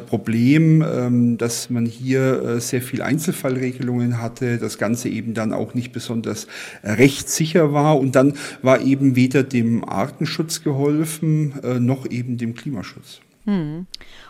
Problem, 0.07 0.83
ähm, 0.83 1.37
dass 1.37 1.69
man 1.69 1.85
hier 1.85 2.59
sehr 2.61 2.81
viel 2.81 3.03
Einzelfallregelungen 3.03 4.23
hatte, 4.23 4.57
das 4.57 4.79
Ganze 4.79 5.11
eben 5.11 5.35
dann 5.35 5.53
auch 5.53 5.75
nicht 5.75 5.93
besonders 5.93 6.47
rechtssicher 6.83 7.75
war 7.75 7.99
und 7.99 8.17
dann 8.17 8.33
war 8.63 8.81
eben 8.81 9.15
weder 9.15 9.43
dem 9.43 9.87
Artenschutz 9.87 10.38
Klimaschutz 10.39 10.63
geholfen, 10.63 11.53
äh, 11.65 11.81
noch 11.81 12.09
eben 12.09 12.39
dem 12.39 12.55
Klimaschutz. 12.55 13.21
Hm. 13.45 13.87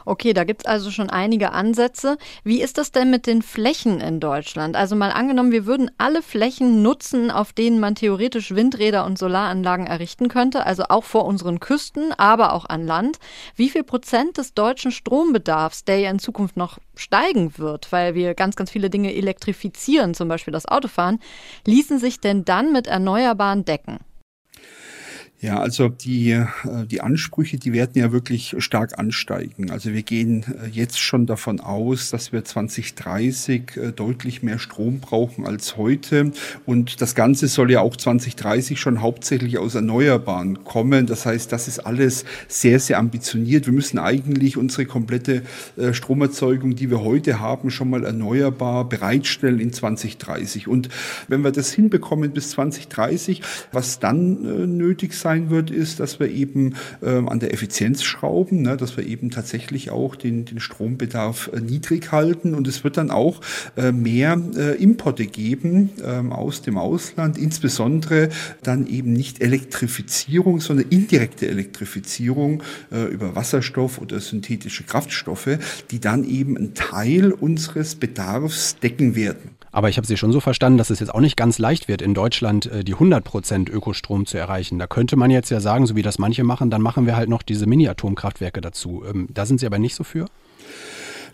Okay, 0.07 0.33
da 0.33 0.45
gibt 0.45 0.63
es 0.63 0.67
also 0.67 0.91
schon 0.91 1.11
einige 1.11 1.53
Ansätze. 1.53 2.17
Wie 2.45 2.63
ist 2.63 2.79
das 2.79 2.93
denn 2.93 3.11
mit 3.11 3.27
den 3.27 3.43
Flächen 3.43 4.01
in 4.01 4.21
Deutschland? 4.21 4.75
Also 4.75 4.97
mal 4.97 5.11
angenommen, 5.11 5.53
wir 5.53 5.67
würden 5.67 5.91
alle 5.99 6.23
Flächen 6.23 6.83
nutzen, 6.83 7.31
auf 7.31 7.53
denen 7.53 7.79
man 7.79 7.95
theoretisch 7.95 8.55
Windräder 8.55 9.05
und 9.05 9.19
Solaranlagen 9.19 9.87
errichten 9.87 10.29
könnte, 10.29 10.65
also 10.65 10.85
auch 10.89 11.05
vor 11.05 11.27
unseren 11.27 11.61
Küsten, 11.61 12.13
aber 12.17 12.55
auch 12.55 12.65
an 12.65 12.87
Land. 12.87 13.19
Wie 13.55 13.69
viel 13.69 13.83
Prozent 13.83 14.39
des 14.39 14.55
deutschen 14.55 14.93
Strombedarfs, 14.93 15.85
der 15.85 15.99
ja 15.99 16.11
in 16.11 16.21
Zukunft 16.21 16.57
noch 16.57 16.79
steigen 16.95 17.59
wird, 17.59 17.93
weil 17.93 18.15
wir 18.15 18.35
ganz, 18.35 18.57
ganz 18.57 18.71
viele 18.71 18.89
Dinge 18.89 19.15
elektrifizieren, 19.15 20.15
zum 20.15 20.29
Beispiel 20.29 20.53
das 20.53 20.67
Autofahren, 20.67 21.19
ließen 21.67 21.99
sich 21.99 22.21
denn 22.21 22.47
dann 22.47 22.73
mit 22.73 22.87
Erneuerbaren 22.87 23.67
decken? 23.67 23.99
Ja, 25.41 25.61
also 25.61 25.89
die, 25.89 26.33
äh, 26.33 26.47
die 26.91 27.01
Ansprüche, 27.01 27.59
die 27.59 27.73
werden 27.73 27.93
ja 27.95 28.11
wirklich 28.11 28.57
stark 28.59 28.99
ansteigen. 28.99 29.71
Also 29.71 29.93
wir 29.93 30.03
gehen 30.03 30.43
äh, 30.43 30.67
jetzt 30.67 30.99
schon 30.99 31.27
davon 31.27 31.61
aus, 31.61 32.11
dass 32.11 32.33
wir 32.33 32.45
2030 32.45 33.77
äh, 33.77 33.93
deutlich 33.93 34.43
mehr 34.43 34.59
Strom 34.59 34.99
brauchen 34.99 35.47
als 35.47 35.77
heute. 35.77 36.33
Und 36.67 37.01
das 37.01 37.15
Ganze 37.15 37.47
soll 37.47 37.71
ja 37.71 37.83
auch 37.83 37.95
2030 37.95 38.81
schon 38.81 39.01
hauptsächlich 39.01 39.59
aus 39.59 39.77
Erneuerbaren 39.77 40.65
kommen. 40.65 41.07
Das 41.07 41.25
heißt, 41.25 41.53
das 41.53 41.69
ist 41.69 41.79
alles 41.79 42.25
sehr, 42.49 42.81
sehr 42.81 42.99
ambitioniert. 42.99 43.67
Wir 43.67 43.73
müssen 43.73 44.01
eigentlich 44.01 44.57
unsere 44.57 44.87
komplette 44.87 45.43
Stromerzeugung, 45.93 46.75
die 46.75 46.91
wir 46.91 47.03
heute 47.03 47.39
haben, 47.39 47.71
schon 47.71 47.91
mal 47.91 48.05
erneuerbar 48.05 48.89
bereitstellen 48.89 49.61
in 49.61 49.73
2030. 49.73 50.67
Und 50.67 50.89
wenn 51.29 51.43
wir 51.43 51.53
das 51.53 51.73
hinbekommen 51.73 52.33
bis 52.33 52.51
2030, 52.51 53.43
was 53.73 54.01
dann 54.01 54.77
nötig 54.77 55.15
sein 55.15 55.28
sein 55.29 55.51
wird, 55.51 55.71
ist, 55.71 56.01
dass 56.01 56.21
wir 56.21 56.31
eben 56.31 56.75
ähm, 57.03 57.29
an 57.29 57.39
der 57.39 57.53
Effizienz 57.53 58.03
schrauben, 58.03 58.63
ne, 58.63 58.79
dass 58.79 58.97
wir 58.97 59.07
eben 59.07 59.31
tatsächlich 59.31 59.91
auch 59.91 60.17
den, 60.17 60.47
den 60.47 60.59
Strombedarf 60.59 61.51
äh, 61.53 61.61
niedrig 61.61 62.13
halten 62.13 62.55
und 62.55 62.67
es 62.67 62.83
wird 62.83 62.97
dann 62.97 63.11
auch 63.11 63.43
äh, 63.77 63.93
mehr 63.93 64.41
äh, 64.57 64.83
Importe 64.83 65.27
geben 65.27 65.91
ähm, 66.03 66.33
aus 66.33 66.63
dem 66.63 66.79
Ausland, 66.79 67.37
insbesondere 67.37 68.31
dann 68.63 68.87
eben 68.87 69.13
nicht 69.13 69.43
Elektrifizierung, 69.43 70.61
sondern 70.61 70.87
indirekte 70.89 71.47
Elektrifizierung 71.47 72.63
äh, 72.91 73.05
über 73.13 73.37
Wasserstoff 73.37 74.01
oder 74.01 74.21
synthetische 74.21 74.85
Kraftstoffe, 74.85 75.59
die 75.91 76.01
dann 76.01 76.25
eben 76.25 76.57
einen 76.57 76.73
Teil 76.73 77.33
unseres 77.33 77.97
Bedarfs 77.97 78.77
decken 78.79 79.15
werden. 79.15 79.59
Aber 79.71 79.89
ich 79.89 79.97
habe 79.97 80.07
Sie 80.07 80.17
schon 80.17 80.33
so 80.33 80.41
verstanden, 80.41 80.79
dass 80.79 80.91
es 80.91 81.01
jetzt 81.01 81.15
auch 81.15 81.21
nicht 81.21 81.37
ganz 81.37 81.59
leicht 81.59 81.89
wird, 81.89 82.03
in 82.03 82.15
Deutschland 82.15 82.67
äh, 82.67 82.85
die 82.85 82.95
100% 82.95 83.71
Ökostrom 83.71 84.27
zu 84.27 84.39
erreichen. 84.39 84.79
Da 84.79 84.87
könnte 84.87 85.17
man 85.19 85.31
jetzt 85.31 85.51
ja 85.51 85.61
sagen, 85.61 85.87
so 85.87 85.97
wie 85.97 86.03
das 86.03 86.19
manche 86.19 86.45
machen, 86.45 86.71
dann 86.71 86.83
machen 86.83 87.07
wir 87.07 87.17
halt 87.17 87.29
noch 87.29 87.43
diese 87.43 87.67
Mini-Atomkraftwerke 87.67 88.61
dazu. 88.61 89.05
Ähm, 89.09 89.29
da 89.33 89.47
sind 89.47 89.61
Sie 89.61 89.67
aber 89.67 89.79
nicht 89.79 89.95
so 89.95 90.05
für? 90.05 90.27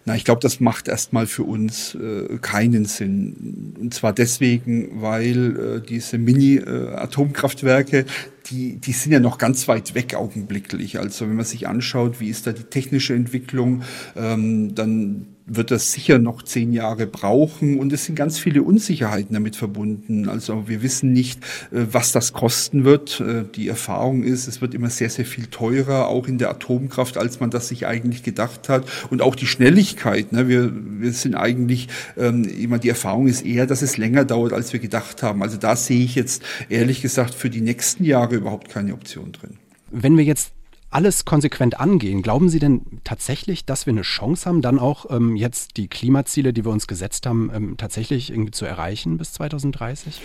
Na, 0.07 0.15
ich 0.15 0.25
glaube, 0.25 0.43
das 0.43 0.61
macht 0.61 0.89
erstmal 0.89 1.27
für 1.27 1.45
uns 1.45 1.95
äh, 1.95 2.37
keinen 2.43 2.85
Sinn. 2.85 3.75
Und 3.81 3.95
zwar 3.95 4.13
deswegen, 4.13 5.01
weil 5.01 5.57
äh, 5.57 5.81
diese 5.81 6.19
Mini-Atomkraftwerke, 6.19 8.01
äh, 8.01 8.05
die, 8.51 8.77
die 8.77 8.93
sind 8.93 9.13
ja 9.13 9.21
noch 9.21 9.39
ganz 9.39 9.67
weit 9.67 9.95
weg 9.95 10.15
augenblicklich. 10.15 10.99
Also 10.99 11.27
wenn 11.27 11.37
man 11.37 11.47
sich 11.47 11.69
anschaut, 11.69 12.21
wie 12.21 12.29
ist 12.29 12.47
da 12.47 12.53
die 12.53 12.65
technische 12.65 13.15
Entwicklung, 13.15 13.83
ähm, 14.15 14.75
dann 14.75 15.34
wird 15.47 15.71
das 15.71 15.93
sicher 15.93 16.19
noch 16.19 16.43
zehn 16.43 16.73
Jahre 16.73 17.07
brauchen 17.07 17.79
und 17.79 17.93
es 17.93 18.07
sind 18.07 18.15
ganz 18.15 18.39
viele 18.39 18.63
Unsicherheiten 18.63 19.35
damit 19.35 19.57
verbunden. 19.57 20.29
Also 20.29 20.69
wir 20.69 20.83
wissen 20.83 21.13
nicht, 21.13 21.41
äh, 21.71 21.87
was 21.91 22.13
das 22.13 22.33
kosten 22.33 22.85
wird. 22.85 23.21
Äh, 23.21 23.45
die 23.55 23.69
Erfahrung 23.69 24.23
ist, 24.23 24.47
es 24.47 24.61
wird 24.61 24.75
immer 24.75 24.91
sehr, 24.91 25.11
sehr 25.11 25.27
viel 25.27 25.47
teurer, 25.47 26.09
auch 26.09 26.29
in 26.29 26.39
der 26.39 26.51
Atomkraft, 26.51 27.19
als 27.19 27.41
man 27.41 27.51
das 27.51 27.69
sich 27.69 27.87
eigentlich 27.87 28.23
gedacht 28.23 28.69
hat. 28.69 28.87
Und 29.11 29.21
auch 29.21 29.35
die 29.35 29.47
Schnelligkeit. 29.47 30.33
Ne? 30.33 30.49
Wir, 30.49 30.73
wir 30.75 31.13
sind 31.13 31.35
eigentlich, 31.35 31.89
ähm, 32.17 32.45
immer 32.45 32.79
die 32.79 32.89
Erfahrung 32.89 33.27
ist 33.27 33.45
eher, 33.45 33.67
dass 33.67 33.83
es 33.83 33.99
länger 33.99 34.25
dauert, 34.25 34.53
als 34.53 34.73
wir 34.73 34.81
gedacht 34.81 35.23
haben. 35.23 35.43
Also 35.43 35.59
da 35.59 35.77
sehe 35.77 36.05
ich 36.05 36.15
jetzt 36.15 36.43
ehrlich 36.71 37.03
gesagt 37.03 37.35
für 37.35 37.51
die 37.51 37.61
nächsten 37.61 38.05
Jahre 38.05 38.37
überhaupt 38.37 38.71
keine 38.71 38.95
Option 38.95 39.33
drin. 39.33 39.59
Wenn 39.91 40.17
wir 40.17 40.25
jetzt 40.25 40.53
alles 40.95 41.25
konsequent 41.25 41.81
angehen, 41.81 42.23
glauben 42.23 42.49
Sie 42.49 42.61
denn 42.61 42.83
tatsächlich, 43.03 43.65
dass 43.65 43.87
wir 43.87 43.93
eine 43.93 44.03
Chance 44.03 44.47
haben, 44.47 44.63
dann 44.63 44.79
auch 44.79 45.11
ähm, 45.11 45.35
jetzt 45.35 45.77
die 45.77 45.89
Klimaziele, 45.89 46.53
die 46.53 46.65
wir 46.65 46.71
uns 46.71 46.87
gesetzt 46.87 47.27
haben, 47.27 47.51
ähm, 47.53 47.77
tatsächlich 47.77 48.31
irgendwie 48.31 48.53
zu 48.53 48.65
erreichen 48.65 49.19
bis 49.19 49.33
2030? 49.33 50.21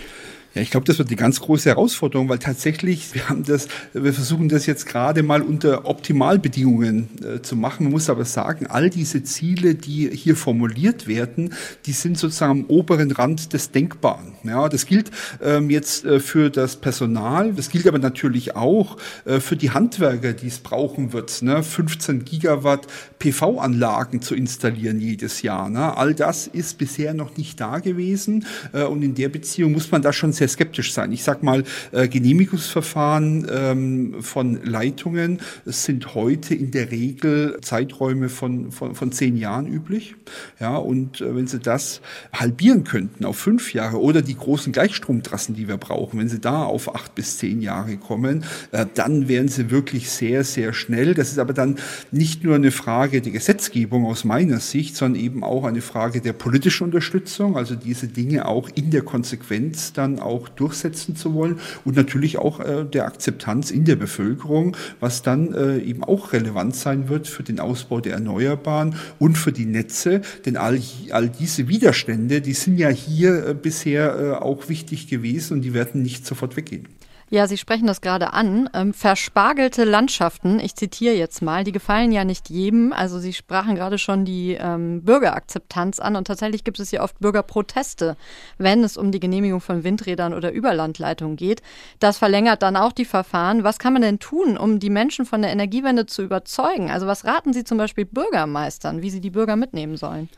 Ja, 0.52 0.62
ich 0.62 0.70
glaube, 0.70 0.84
das 0.84 0.98
wird 0.98 1.10
die 1.10 1.16
ganz 1.16 1.40
große 1.40 1.68
Herausforderung, 1.68 2.28
weil 2.28 2.40
tatsächlich, 2.40 3.14
wir 3.14 3.28
haben 3.28 3.44
das, 3.44 3.68
wir 3.92 4.12
versuchen 4.12 4.48
das 4.48 4.66
jetzt 4.66 4.84
gerade 4.84 5.22
mal 5.22 5.42
unter 5.42 5.86
Optimalbedingungen 5.86 7.08
äh, 7.22 7.40
zu 7.40 7.54
machen. 7.54 7.84
Man 7.84 7.92
muss 7.92 8.10
aber 8.10 8.24
sagen, 8.24 8.66
all 8.66 8.90
diese 8.90 9.22
Ziele, 9.22 9.76
die 9.76 10.10
hier 10.10 10.34
formuliert 10.34 11.06
werden, 11.06 11.54
die 11.86 11.92
sind 11.92 12.18
sozusagen 12.18 12.50
am 12.50 12.64
oberen 12.64 13.12
Rand 13.12 13.52
des 13.52 13.70
Denkbaren. 13.70 14.32
Ja, 14.42 14.68
das 14.68 14.86
gilt 14.86 15.12
ähm, 15.40 15.70
jetzt 15.70 16.04
äh, 16.04 16.18
für 16.18 16.50
das 16.50 16.76
Personal, 16.76 17.52
das 17.52 17.70
gilt 17.70 17.86
aber 17.86 18.00
natürlich 18.00 18.56
auch 18.56 18.96
äh, 19.26 19.38
für 19.38 19.56
die 19.56 19.70
Handwerker, 19.70 20.32
die 20.32 20.48
es 20.48 20.58
brauchen 20.58 21.12
wird, 21.12 21.42
ne? 21.42 21.62
15 21.62 22.24
Gigawatt 22.24 22.88
PV-Anlagen 23.20 24.20
zu 24.20 24.34
installieren 24.34 24.98
jedes 24.98 25.42
Jahr. 25.42 25.68
Ne? 25.68 25.96
All 25.96 26.14
das 26.14 26.48
ist 26.48 26.78
bisher 26.78 27.14
noch 27.14 27.36
nicht 27.36 27.60
da 27.60 27.78
gewesen 27.78 28.46
äh, 28.72 28.82
und 28.82 29.02
in 29.02 29.14
der 29.14 29.28
Beziehung 29.28 29.72
muss 29.72 29.92
man 29.92 30.02
da 30.02 30.12
schon 30.12 30.32
sehr 30.40 30.48
skeptisch 30.48 30.92
sein. 30.92 31.12
Ich 31.12 31.22
sage 31.22 31.44
mal, 31.44 31.64
äh, 31.92 32.08
Genehmigungsverfahren 32.08 33.46
ähm, 33.50 34.22
von 34.22 34.64
Leitungen 34.64 35.40
sind 35.66 36.14
heute 36.14 36.54
in 36.54 36.70
der 36.70 36.90
Regel 36.90 37.58
Zeiträume 37.60 38.30
von, 38.30 38.72
von, 38.72 38.94
von 38.94 39.12
zehn 39.12 39.36
Jahren 39.36 39.66
üblich. 39.66 40.16
Ja, 40.58 40.76
und 40.76 41.20
äh, 41.20 41.34
wenn 41.34 41.46
Sie 41.46 41.58
das 41.58 42.00
halbieren 42.32 42.84
könnten 42.84 43.24
auf 43.24 43.36
fünf 43.36 43.74
Jahre 43.74 44.00
oder 44.00 44.22
die 44.22 44.36
großen 44.36 44.72
Gleichstromtrassen, 44.72 45.54
die 45.54 45.68
wir 45.68 45.76
brauchen, 45.76 46.18
wenn 46.18 46.28
Sie 46.28 46.40
da 46.40 46.64
auf 46.64 46.94
acht 46.94 47.14
bis 47.14 47.38
zehn 47.38 47.60
Jahre 47.60 47.96
kommen, 47.96 48.44
äh, 48.72 48.86
dann 48.94 49.28
wären 49.28 49.48
Sie 49.48 49.70
wirklich 49.70 50.10
sehr, 50.10 50.44
sehr 50.44 50.72
schnell. 50.72 51.14
Das 51.14 51.30
ist 51.30 51.38
aber 51.38 51.52
dann 51.52 51.76
nicht 52.10 52.44
nur 52.44 52.54
eine 52.54 52.70
Frage 52.70 53.20
der 53.20 53.32
Gesetzgebung 53.32 54.06
aus 54.06 54.24
meiner 54.24 54.60
Sicht, 54.60 54.96
sondern 54.96 55.20
eben 55.20 55.44
auch 55.44 55.64
eine 55.64 55.80
Frage 55.80 56.20
der 56.20 56.32
politischen 56.32 56.84
Unterstützung, 56.84 57.56
also 57.56 57.74
diese 57.74 58.08
Dinge 58.08 58.46
auch 58.46 58.68
in 58.74 58.90
der 58.90 59.02
Konsequenz 59.02 59.92
dann 59.92 60.18
auch 60.18 60.48
durchsetzen 60.48 61.16
zu 61.16 61.34
wollen 61.34 61.58
und 61.84 61.96
natürlich 61.96 62.38
auch 62.38 62.60
äh, 62.60 62.84
der 62.84 63.06
Akzeptanz 63.06 63.70
in 63.70 63.84
der 63.84 63.96
Bevölkerung, 63.96 64.76
was 65.00 65.22
dann 65.22 65.54
äh, 65.54 65.78
eben 65.78 66.04
auch 66.04 66.32
relevant 66.32 66.76
sein 66.76 67.08
wird 67.08 67.28
für 67.28 67.42
den 67.42 67.60
Ausbau 67.60 68.00
der 68.00 68.14
Erneuerbaren 68.14 68.96
und 69.18 69.36
für 69.36 69.52
die 69.52 69.66
Netze, 69.66 70.19
denn 70.44 70.56
all, 70.56 70.80
all 71.10 71.28
diese 71.28 71.68
Widerstände, 71.68 72.40
die 72.40 72.52
sind 72.52 72.78
ja 72.78 72.88
hier 72.88 73.46
äh, 73.46 73.54
bisher 73.54 74.18
äh, 74.18 74.30
auch 74.32 74.68
wichtig 74.68 75.08
gewesen 75.08 75.54
und 75.54 75.62
die 75.62 75.74
werden 75.74 76.02
nicht 76.02 76.26
sofort 76.26 76.56
weggehen. 76.56 76.88
Ja, 77.32 77.46
Sie 77.46 77.56
sprechen 77.56 77.86
das 77.86 78.00
gerade 78.00 78.32
an. 78.32 78.68
Ähm, 78.74 78.92
verspargelte 78.92 79.84
Landschaften, 79.84 80.58
ich 80.58 80.74
zitiere 80.74 81.14
jetzt 81.14 81.42
mal, 81.42 81.62
die 81.62 81.70
gefallen 81.70 82.10
ja 82.10 82.24
nicht 82.24 82.50
jedem. 82.50 82.92
Also 82.92 83.20
Sie 83.20 83.32
sprachen 83.32 83.76
gerade 83.76 83.98
schon 83.98 84.24
die 84.24 84.54
ähm, 84.60 85.04
Bürgerakzeptanz 85.04 86.00
an 86.00 86.16
und 86.16 86.26
tatsächlich 86.26 86.64
gibt 86.64 86.80
es 86.80 86.90
ja 86.90 87.04
oft 87.04 87.20
Bürgerproteste, 87.20 88.16
wenn 88.58 88.82
es 88.82 88.96
um 88.96 89.12
die 89.12 89.20
Genehmigung 89.20 89.60
von 89.60 89.84
Windrädern 89.84 90.34
oder 90.34 90.50
Überlandleitungen 90.50 91.36
geht. 91.36 91.62
Das 92.00 92.18
verlängert 92.18 92.62
dann 92.62 92.74
auch 92.74 92.92
die 92.92 93.04
Verfahren. 93.04 93.62
Was 93.62 93.78
kann 93.78 93.92
man 93.92 94.02
denn 94.02 94.18
tun, 94.18 94.58
um 94.58 94.80
die 94.80 94.90
Menschen 94.90 95.24
von 95.24 95.40
der 95.40 95.52
Energiewende 95.52 96.06
zu 96.06 96.22
überzeugen? 96.22 96.90
Also 96.90 97.06
was 97.06 97.24
raten 97.24 97.52
Sie 97.52 97.62
zum 97.62 97.78
Beispiel 97.78 98.06
Bürgermeistern, 98.06 99.02
wie 99.02 99.10
sie 99.10 99.20
die 99.20 99.30
Bürger 99.30 99.54
mitnehmen 99.54 99.96
sollen? 99.96 100.28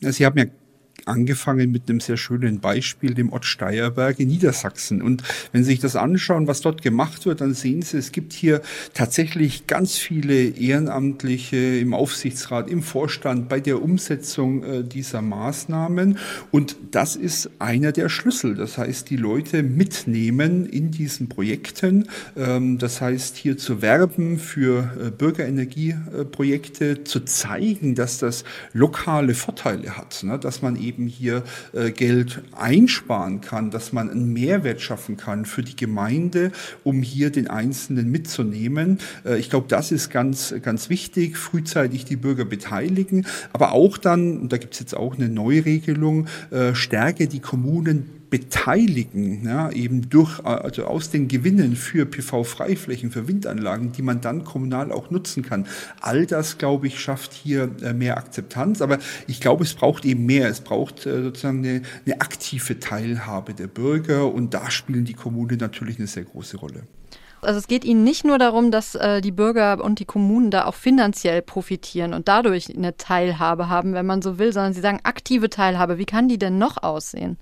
Sie 0.00 0.26
haben 0.26 0.38
ja 0.38 0.44
angefangen 1.06 1.70
mit 1.70 1.88
einem 1.88 2.00
sehr 2.00 2.16
schönen 2.16 2.60
Beispiel, 2.60 3.14
dem 3.14 3.32
Ort 3.32 3.44
Steierberg 3.44 4.20
in 4.20 4.28
Niedersachsen. 4.28 5.02
Und 5.02 5.22
wenn 5.52 5.64
Sie 5.64 5.70
sich 5.70 5.80
das 5.80 5.96
anschauen, 5.96 6.46
was 6.46 6.60
dort 6.60 6.82
gemacht 6.82 7.26
wird, 7.26 7.40
dann 7.40 7.54
sehen 7.54 7.82
Sie, 7.82 7.96
es 7.96 8.12
gibt 8.12 8.32
hier 8.32 8.62
tatsächlich 8.94 9.66
ganz 9.66 9.96
viele 9.96 10.34
Ehrenamtliche 10.34 11.78
im 11.78 11.94
Aufsichtsrat, 11.94 12.70
im 12.70 12.82
Vorstand, 12.82 13.48
bei 13.48 13.60
der 13.60 13.82
Umsetzung 13.82 14.62
äh, 14.62 14.84
dieser 14.84 15.22
Maßnahmen. 15.22 16.18
Und 16.50 16.76
das 16.90 17.16
ist 17.16 17.50
einer 17.58 17.92
der 17.92 18.08
Schlüssel. 18.08 18.54
Das 18.54 18.78
heißt, 18.78 19.10
die 19.10 19.16
Leute 19.16 19.62
mitnehmen 19.62 20.66
in 20.66 20.90
diesen 20.90 21.28
Projekten. 21.28 22.08
Ähm, 22.36 22.78
das 22.78 23.00
heißt, 23.00 23.36
hier 23.36 23.56
zu 23.56 23.82
werben 23.82 24.38
für 24.38 24.90
äh, 25.00 25.10
Bürgerenergieprojekte, 25.10 27.04
zu 27.04 27.20
zeigen, 27.20 27.94
dass 27.94 28.18
das 28.18 28.44
lokale 28.72 29.34
Vorteile 29.34 29.96
hat, 29.96 30.22
ne? 30.22 30.38
dass 30.38 30.62
man 30.62 30.76
eben 30.76 30.89
eben 30.90 31.06
hier 31.06 31.44
äh, 31.72 31.90
Geld 31.92 32.42
einsparen 32.56 33.40
kann, 33.40 33.70
dass 33.70 33.92
man 33.92 34.10
einen 34.10 34.32
Mehrwert 34.32 34.80
schaffen 34.80 35.16
kann 35.16 35.44
für 35.44 35.62
die 35.62 35.76
Gemeinde, 35.76 36.50
um 36.82 37.02
hier 37.02 37.30
den 37.30 37.48
Einzelnen 37.48 38.10
mitzunehmen. 38.10 38.98
Äh, 39.24 39.38
ich 39.38 39.50
glaube, 39.50 39.66
das 39.68 39.92
ist 39.92 40.10
ganz, 40.10 40.52
ganz 40.62 40.90
wichtig, 40.90 41.36
frühzeitig 41.36 42.04
die 42.04 42.16
Bürger 42.16 42.44
beteiligen, 42.44 43.26
aber 43.52 43.72
auch 43.72 43.98
dann, 43.98 44.38
und 44.38 44.52
da 44.52 44.58
gibt 44.58 44.74
es 44.74 44.80
jetzt 44.80 44.96
auch 44.96 45.16
eine 45.16 45.28
Neuregelung, 45.28 46.26
äh, 46.50 46.74
stärke 46.74 47.28
die 47.28 47.40
Kommunen 47.40 48.19
beteiligen, 48.30 49.44
ja, 49.44 49.70
eben 49.70 50.08
durch, 50.08 50.44
also 50.44 50.84
aus 50.84 51.10
den 51.10 51.26
Gewinnen 51.26 51.74
für 51.74 52.06
PV-Freiflächen, 52.06 53.10
für 53.10 53.26
Windanlagen, 53.26 53.92
die 53.92 54.02
man 54.02 54.20
dann 54.20 54.44
kommunal 54.44 54.92
auch 54.92 55.10
nutzen 55.10 55.42
kann. 55.42 55.66
All 56.00 56.26
das, 56.26 56.56
glaube 56.56 56.86
ich, 56.86 57.00
schafft 57.00 57.32
hier 57.32 57.70
äh, 57.82 57.92
mehr 57.92 58.16
Akzeptanz. 58.16 58.80
Aber 58.80 58.98
ich 59.26 59.40
glaube, 59.40 59.64
es 59.64 59.74
braucht 59.74 60.04
eben 60.04 60.26
mehr. 60.26 60.48
Es 60.48 60.60
braucht 60.60 61.06
äh, 61.06 61.22
sozusagen 61.22 61.58
eine, 61.58 61.82
eine 62.06 62.20
aktive 62.20 62.78
Teilhabe 62.78 63.52
der 63.52 63.66
Bürger 63.66 64.32
und 64.32 64.54
da 64.54 64.70
spielen 64.70 65.04
die 65.04 65.14
Kommunen 65.14 65.58
natürlich 65.58 65.98
eine 65.98 66.06
sehr 66.06 66.24
große 66.24 66.56
Rolle. 66.56 66.84
Also 67.42 67.58
es 67.58 67.68
geht 67.68 67.84
Ihnen 67.84 68.04
nicht 68.04 68.24
nur 68.24 68.38
darum, 68.38 68.70
dass 68.70 68.94
äh, 68.94 69.20
die 69.20 69.30
Bürger 69.30 69.82
und 69.82 69.98
die 69.98 70.04
Kommunen 70.04 70.50
da 70.50 70.66
auch 70.66 70.74
finanziell 70.74 71.42
profitieren 71.42 72.14
und 72.14 72.28
dadurch 72.28 72.74
eine 72.74 72.96
Teilhabe 72.96 73.68
haben, 73.68 73.94
wenn 73.94 74.06
man 74.06 74.22
so 74.22 74.38
will, 74.38 74.52
sondern 74.52 74.72
Sie 74.72 74.80
sagen 74.80 75.00
aktive 75.04 75.50
Teilhabe. 75.50 75.98
Wie 75.98 76.04
kann 76.04 76.28
die 76.28 76.38
denn 76.38 76.58
noch 76.58 76.82
aussehen? 76.82 77.36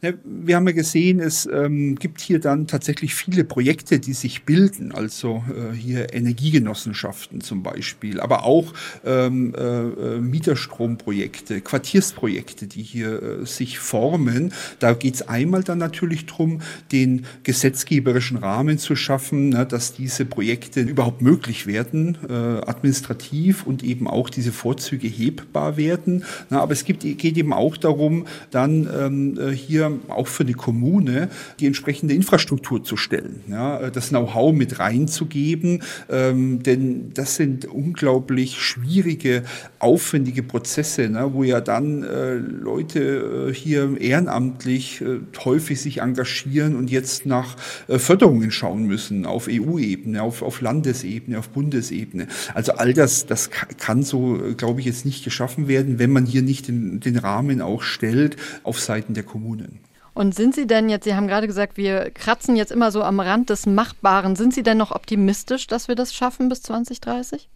Ja, 0.00 0.12
wir 0.24 0.56
haben 0.56 0.66
ja 0.66 0.72
gesehen, 0.72 1.20
es 1.20 1.46
ähm, 1.46 1.96
gibt 1.96 2.20
hier 2.20 2.40
dann 2.40 2.66
tatsächlich 2.66 3.14
viele 3.14 3.44
Projekte, 3.44 3.98
die 3.98 4.12
sich 4.12 4.44
bilden, 4.44 4.92
also 4.92 5.44
äh, 5.48 5.74
hier 5.74 6.14
Energiegenossenschaften 6.14 7.40
zum 7.40 7.62
Beispiel, 7.62 8.20
aber 8.20 8.44
auch 8.44 8.72
ähm, 9.04 9.54
äh, 9.54 10.18
Mieterstromprojekte, 10.18 11.60
Quartiersprojekte, 11.60 12.66
die 12.66 12.82
hier 12.82 13.22
äh, 13.22 13.46
sich 13.46 13.78
formen. 13.78 14.52
Da 14.78 14.94
geht 14.94 15.14
es 15.14 15.28
einmal 15.28 15.62
dann 15.62 15.78
natürlich 15.78 16.26
darum, 16.26 16.60
den 16.90 17.26
gesetzgeberischen 17.42 18.36
Rahmen 18.36 18.78
zu 18.78 18.96
schaffen, 18.96 19.41
ne, 19.50 19.66
dass 19.66 19.92
diese 19.92 20.24
Projekte 20.24 20.80
überhaupt 20.80 21.22
möglich 21.22 21.66
werden, 21.66 22.18
äh, 22.28 22.32
administrativ 22.32 23.66
und 23.66 23.82
eben 23.82 24.08
auch 24.08 24.30
diese 24.30 24.52
Vorzüge 24.52 25.08
hebbar 25.08 25.76
werden. 25.76 26.24
Na, 26.50 26.60
aber 26.60 26.72
es 26.72 26.84
gibt, 26.84 27.02
geht 27.02 27.36
eben 27.36 27.52
auch 27.52 27.76
darum, 27.76 28.26
dann 28.50 28.88
ähm, 28.94 29.38
äh, 29.38 29.50
hier 29.50 29.92
auch 30.08 30.26
für 30.26 30.44
die 30.44 30.52
Kommune 30.52 31.28
die 31.60 31.66
entsprechende 31.66 32.14
Infrastruktur 32.14 32.84
zu 32.84 32.96
stellen, 32.96 33.40
ja, 33.48 33.80
äh, 33.80 33.90
das 33.90 34.10
Know-how 34.10 34.54
mit 34.54 34.78
reinzugeben, 34.78 35.82
ähm, 36.10 36.62
denn 36.62 37.12
das 37.14 37.36
sind 37.36 37.66
unglaublich 37.66 38.60
schwierige, 38.60 39.42
aufwendige 39.78 40.42
Prozesse, 40.42 41.08
ne, 41.08 41.32
wo 41.32 41.44
ja 41.44 41.60
dann 41.60 42.02
äh, 42.02 42.34
Leute 42.34 43.48
äh, 43.50 43.54
hier 43.54 44.00
ehrenamtlich 44.00 45.00
äh, 45.00 45.20
häufig 45.44 45.80
sich 45.80 45.98
engagieren 46.00 46.76
und 46.76 46.90
jetzt 46.90 47.26
nach 47.26 47.56
Förderungen 47.88 48.50
schauen 48.50 48.86
müssen 48.86 49.26
auf 49.32 49.48
EU-Ebene, 49.50 50.22
auf, 50.22 50.42
auf 50.42 50.60
Landesebene, 50.60 51.38
auf 51.38 51.48
Bundesebene. 51.48 52.28
Also 52.54 52.72
all 52.72 52.92
das, 52.92 53.26
das 53.26 53.50
kann 53.50 54.02
so, 54.02 54.38
glaube 54.56 54.80
ich, 54.80 54.86
jetzt 54.86 55.04
nicht 55.04 55.24
geschaffen 55.24 55.68
werden, 55.68 55.98
wenn 55.98 56.10
man 56.10 56.26
hier 56.26 56.42
nicht 56.42 56.68
den, 56.68 57.00
den 57.00 57.16
Rahmen 57.16 57.60
auch 57.60 57.82
stellt 57.82 58.36
auf 58.62 58.80
Seiten 58.80 59.14
der 59.14 59.24
Kommunen. 59.24 59.80
Und 60.14 60.34
sind 60.34 60.54
Sie 60.54 60.66
denn 60.66 60.88
jetzt, 60.88 61.04
Sie 61.04 61.14
haben 61.14 61.26
gerade 61.26 61.46
gesagt, 61.46 61.76
wir 61.76 62.10
kratzen 62.10 62.54
jetzt 62.54 62.70
immer 62.70 62.90
so 62.92 63.02
am 63.02 63.18
Rand 63.18 63.48
des 63.48 63.66
Machbaren. 63.66 64.36
Sind 64.36 64.52
Sie 64.52 64.62
denn 64.62 64.76
noch 64.76 64.90
optimistisch, 64.90 65.66
dass 65.66 65.88
wir 65.88 65.94
das 65.94 66.14
schaffen 66.14 66.48
bis 66.48 66.62
2030? 66.62 67.48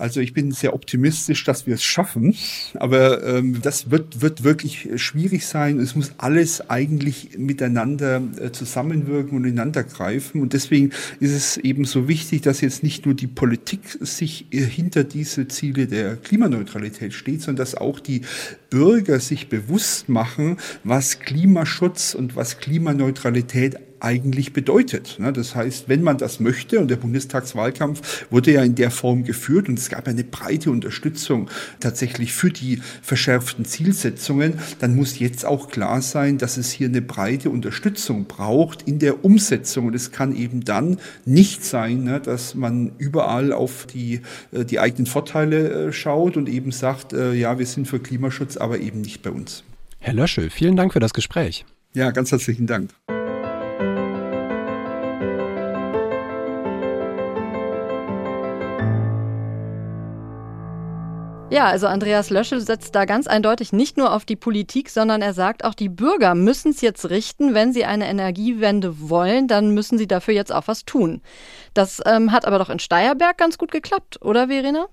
Also 0.00 0.20
ich 0.20 0.32
bin 0.32 0.52
sehr 0.52 0.74
optimistisch, 0.74 1.44
dass 1.44 1.66
wir 1.66 1.74
es 1.74 1.84
schaffen, 1.84 2.34
aber 2.74 3.22
ähm, 3.22 3.60
das 3.62 3.90
wird, 3.90 4.22
wird 4.22 4.44
wirklich 4.44 4.88
schwierig 4.96 5.46
sein. 5.46 5.78
Es 5.78 5.94
muss 5.94 6.12
alles 6.16 6.70
eigentlich 6.70 7.38
miteinander 7.38 8.22
äh, 8.40 8.50
zusammenwirken 8.50 9.36
und 9.36 9.44
ineinander 9.44 9.84
greifen. 9.84 10.40
Und 10.40 10.54
deswegen 10.54 10.90
ist 11.20 11.32
es 11.32 11.56
eben 11.58 11.84
so 11.84 12.08
wichtig, 12.08 12.42
dass 12.42 12.60
jetzt 12.62 12.82
nicht 12.82 13.04
nur 13.04 13.14
die 13.14 13.26
Politik 13.26 13.80
sich 14.00 14.46
äh, 14.52 14.60
hinter 14.60 15.04
diese 15.04 15.48
Ziele 15.48 15.86
der 15.86 16.16
Klimaneutralität 16.16 17.12
steht, 17.12 17.42
sondern 17.42 17.62
dass 17.62 17.74
auch 17.74 18.00
die 18.00 18.22
Bürger 18.70 19.20
sich 19.20 19.48
bewusst 19.48 20.08
machen, 20.08 20.56
was 20.82 21.20
Klimaschutz 21.20 22.14
und 22.14 22.36
was 22.36 22.58
Klimaneutralität 22.58 23.76
eigentlich 24.00 24.52
bedeutet. 24.52 25.16
Ne? 25.18 25.32
Das 25.32 25.54
heißt, 25.54 25.88
wenn 25.88 26.02
man 26.02 26.18
das 26.18 26.40
möchte, 26.40 26.80
und 26.80 26.88
der 26.88 26.96
Bundestagswahlkampf 26.96 28.26
wurde 28.30 28.52
ja 28.52 28.62
in 28.62 28.74
der 28.74 28.90
Form 28.90 29.24
geführt 29.24 29.68
und 29.68 29.78
es 29.78 29.88
gab 29.88 30.08
eine 30.08 30.24
breite 30.24 30.70
Unterstützung 30.70 31.48
tatsächlich 31.80 32.32
für 32.32 32.50
die 32.50 32.80
verschärften 33.02 33.64
Zielsetzungen, 33.64 34.54
dann 34.78 34.96
muss 34.96 35.18
jetzt 35.18 35.44
auch 35.44 35.68
klar 35.68 36.02
sein, 36.02 36.38
dass 36.38 36.56
es 36.56 36.70
hier 36.70 36.88
eine 36.88 37.02
breite 37.02 37.50
Unterstützung 37.50 38.26
braucht 38.26 38.82
in 38.82 38.98
der 38.98 39.24
Umsetzung. 39.24 39.86
Und 39.86 39.94
es 39.94 40.12
kann 40.12 40.34
eben 40.34 40.64
dann 40.64 40.98
nicht 41.24 41.64
sein, 41.64 42.04
ne, 42.04 42.20
dass 42.20 42.54
man 42.54 42.92
überall 42.98 43.52
auf 43.52 43.86
die, 43.86 44.20
äh, 44.52 44.64
die 44.64 44.80
eigenen 44.80 45.06
Vorteile 45.06 45.88
äh, 45.88 45.92
schaut 45.92 46.36
und 46.36 46.48
eben 46.48 46.72
sagt, 46.72 47.12
äh, 47.12 47.32
ja, 47.34 47.58
wir 47.58 47.66
sind 47.66 47.86
für 47.86 48.00
Klimaschutz, 48.00 48.56
aber 48.56 48.78
eben 48.78 49.00
nicht 49.00 49.22
bei 49.22 49.30
uns. 49.30 49.64
Herr 49.98 50.14
Löschel, 50.14 50.50
vielen 50.50 50.76
Dank 50.76 50.92
für 50.92 51.00
das 51.00 51.12
Gespräch. 51.12 51.64
Ja, 51.92 52.10
ganz 52.10 52.30
herzlichen 52.30 52.66
Dank. 52.66 52.90
Ja, 61.60 61.66
also 61.66 61.88
Andreas 61.88 62.30
Löschel 62.30 62.62
setzt 62.62 62.94
da 62.94 63.04
ganz 63.04 63.26
eindeutig 63.26 63.70
nicht 63.74 63.98
nur 63.98 64.14
auf 64.14 64.24
die 64.24 64.34
Politik, 64.34 64.88
sondern 64.88 65.20
er 65.20 65.34
sagt 65.34 65.62
auch, 65.62 65.74
die 65.74 65.90
Bürger 65.90 66.34
müssen 66.34 66.70
es 66.70 66.80
jetzt 66.80 67.10
richten. 67.10 67.52
Wenn 67.52 67.74
sie 67.74 67.84
eine 67.84 68.08
Energiewende 68.08 69.10
wollen, 69.10 69.46
dann 69.46 69.74
müssen 69.74 69.98
sie 69.98 70.06
dafür 70.06 70.32
jetzt 70.32 70.54
auch 70.54 70.68
was 70.68 70.86
tun. 70.86 71.20
Das 71.74 72.00
ähm, 72.06 72.32
hat 72.32 72.46
aber 72.46 72.58
doch 72.58 72.70
in 72.70 72.78
Steierberg 72.78 73.36
ganz 73.36 73.58
gut 73.58 73.72
geklappt, 73.72 74.22
oder 74.22 74.48
Verena? 74.48 74.86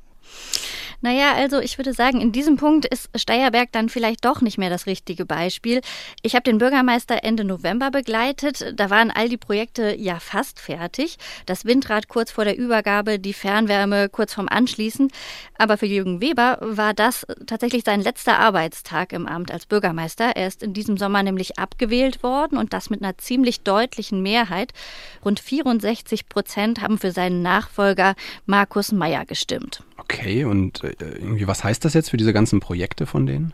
Naja, 1.02 1.34
also 1.36 1.60
ich 1.60 1.78
würde 1.78 1.94
sagen, 1.94 2.22
in 2.22 2.32
diesem 2.32 2.58
Punkt 2.58 2.86
ist 2.86 3.10
Steierberg 3.16 3.72
dann 3.72 3.88
vielleicht 3.88 4.26
doch 4.26 4.42
nicht 4.42 4.58
mehr 4.58 4.72
das 4.72 4.88
richtige 4.88 5.26
Beispiel. 5.26 5.82
Ich 6.24 6.34
habe 6.34 6.42
den 6.42 6.58
Bürgermeister 6.58 7.24
Ende 7.24 7.44
November 7.44 7.92
begleitet. 7.92 8.74
Da 8.76 8.90
waren 8.90 9.12
all 9.12 9.30
die 9.30 9.38
Projekte 9.38 9.96
ja 9.96 10.20
fast 10.20 10.60
fertig. 10.60 11.18
Das 11.46 11.66
Windrad 11.66 12.08
kurz 12.08 12.32
vor 12.32 12.46
der 12.46 12.58
Übergabe, 12.58 13.20
die 13.20 13.34
Fernwärme 13.34 14.10
kurz 14.10 14.34
vorm 14.34 14.48
Anschließen. 14.50 15.12
Aber 15.60 15.78
für 15.78 15.86
Jürgen 15.86 16.20
Weber 16.20 16.58
war 16.62 16.96
das 16.96 17.28
tatsächlich 17.46 17.84
sein 17.86 18.02
letzter 18.02 18.40
Arbeitstag 18.40 19.14
im 19.14 19.28
Amt 19.28 19.52
als 19.52 19.68
Bürgermeister. 19.68 20.36
Er 20.36 20.48
ist 20.48 20.64
in 20.64 20.74
diesem 20.74 20.98
Sommer 20.98 21.22
nämlich 21.22 21.60
abgewählt 21.60 22.24
worden 22.24 22.58
und 22.58 22.74
das 22.74 22.90
mit 22.90 23.04
einer 23.04 23.20
ziemlich 23.20 23.62
deutlichen 23.62 24.24
Mehrheit. 24.24 24.74
Rund 25.24 25.40
64 25.40 26.28
Prozent 26.28 26.82
haben 26.82 26.98
für 26.98 27.12
seinen 27.12 27.44
Nachfolger 27.44 28.16
Markus 28.48 28.92
Meyer 28.92 29.26
gestimmt. 29.26 29.84
Okay, 29.98 30.46
und 30.46 30.84
äh, 30.84 30.94
irgendwie, 31.00 31.48
was 31.48 31.64
heißt 31.64 31.84
das 31.84 31.94
jetzt 31.94 32.12
für 32.12 32.18
diese 32.18 32.32
ganzen 32.32 32.60
Projekte 32.60 33.06
von 33.06 33.26
denen? 33.26 33.54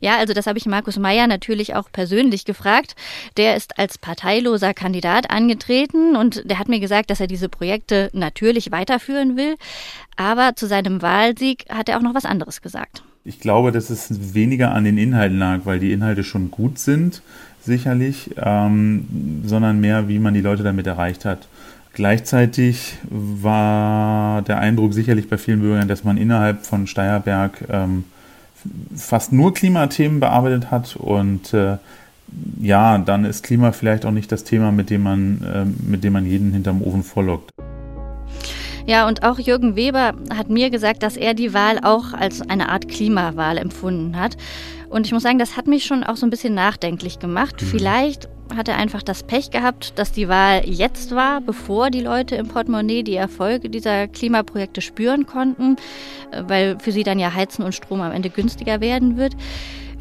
Ja, 0.00 0.16
also 0.16 0.32
das 0.32 0.46
habe 0.46 0.58
ich 0.58 0.66
Markus 0.66 0.98
Meyer 0.98 1.26
natürlich 1.26 1.74
auch 1.74 1.92
persönlich 1.92 2.44
gefragt. 2.44 2.96
Der 3.36 3.54
ist 3.54 3.78
als 3.78 3.98
parteiloser 3.98 4.72
Kandidat 4.72 5.30
angetreten 5.30 6.16
und 6.16 6.48
der 6.48 6.58
hat 6.58 6.68
mir 6.68 6.80
gesagt, 6.80 7.10
dass 7.10 7.20
er 7.20 7.26
diese 7.26 7.48
Projekte 7.48 8.10
natürlich 8.14 8.72
weiterführen 8.72 9.36
will. 9.36 9.56
Aber 10.16 10.56
zu 10.56 10.66
seinem 10.66 11.02
Wahlsieg 11.02 11.66
hat 11.68 11.88
er 11.88 11.98
auch 11.98 12.02
noch 12.02 12.14
was 12.14 12.24
anderes 12.24 12.62
gesagt. 12.62 13.02
Ich 13.24 13.40
glaube, 13.40 13.72
dass 13.72 13.90
es 13.90 14.34
weniger 14.34 14.72
an 14.72 14.84
den 14.84 14.98
Inhalten 14.98 15.38
lag, 15.38 15.60
weil 15.64 15.78
die 15.78 15.92
Inhalte 15.92 16.24
schon 16.24 16.50
gut 16.50 16.78
sind, 16.78 17.22
sicherlich, 17.62 18.30
ähm, 18.36 19.42
sondern 19.44 19.80
mehr, 19.80 20.08
wie 20.08 20.18
man 20.18 20.34
die 20.34 20.42
Leute 20.42 20.62
damit 20.62 20.86
erreicht 20.86 21.24
hat. 21.24 21.48
Gleichzeitig 21.94 22.98
war 23.08 24.42
der 24.42 24.58
Eindruck 24.58 24.92
sicherlich 24.94 25.28
bei 25.28 25.38
vielen 25.38 25.60
Bürgern, 25.60 25.86
dass 25.86 26.02
man 26.02 26.16
innerhalb 26.16 26.66
von 26.66 26.88
Steierberg 26.88 27.64
ähm, 27.70 28.04
fast 28.96 29.32
nur 29.32 29.54
Klimathemen 29.54 30.18
bearbeitet 30.18 30.72
hat 30.72 30.96
und 30.96 31.54
äh, 31.54 31.76
ja, 32.60 32.98
dann 32.98 33.24
ist 33.24 33.44
Klima 33.44 33.70
vielleicht 33.70 34.06
auch 34.06 34.10
nicht 34.10 34.32
das 34.32 34.42
Thema, 34.42 34.72
mit 34.72 34.90
dem 34.90 35.02
man, 35.02 35.42
äh, 35.42 35.64
mit 35.88 36.02
dem 36.02 36.14
man 36.14 36.26
jeden 36.26 36.52
hinterm 36.52 36.82
Ofen 36.82 37.04
vorlockt. 37.04 37.50
Ja, 38.86 39.06
und 39.06 39.22
auch 39.22 39.38
Jürgen 39.38 39.76
Weber 39.76 40.14
hat 40.34 40.50
mir 40.50 40.70
gesagt, 40.70 41.02
dass 41.02 41.16
er 41.16 41.34
die 41.34 41.54
Wahl 41.54 41.78
auch 41.82 42.12
als 42.12 42.42
eine 42.42 42.68
Art 42.68 42.88
Klimawahl 42.88 43.56
empfunden 43.56 44.18
hat. 44.18 44.36
Und 44.90 45.06
ich 45.06 45.12
muss 45.12 45.22
sagen, 45.22 45.38
das 45.38 45.56
hat 45.56 45.66
mich 45.66 45.86
schon 45.86 46.04
auch 46.04 46.16
so 46.16 46.26
ein 46.26 46.30
bisschen 46.30 46.54
nachdenklich 46.54 47.18
gemacht. 47.18 47.62
Mhm. 47.62 47.66
Vielleicht 47.66 48.28
hat 48.56 48.68
er 48.68 48.76
einfach 48.76 49.02
das 49.02 49.22
Pech 49.22 49.50
gehabt, 49.50 49.98
dass 49.98 50.12
die 50.12 50.28
Wahl 50.28 50.62
jetzt 50.64 51.14
war, 51.14 51.40
bevor 51.40 51.90
die 51.90 52.00
Leute 52.00 52.36
im 52.36 52.48
Portemonnaie 52.48 53.02
die 53.02 53.16
Erfolge 53.16 53.68
dieser 53.68 54.08
Klimaprojekte 54.08 54.80
spüren 54.80 55.26
konnten, 55.26 55.76
äh, 56.30 56.42
weil 56.46 56.78
für 56.78 56.92
sie 56.92 57.02
dann 57.02 57.18
ja 57.18 57.34
Heizen 57.34 57.64
und 57.64 57.74
Strom 57.74 58.00
am 58.00 58.12
Ende 58.12 58.30
günstiger 58.30 58.80
werden 58.80 59.16
wird. 59.16 59.34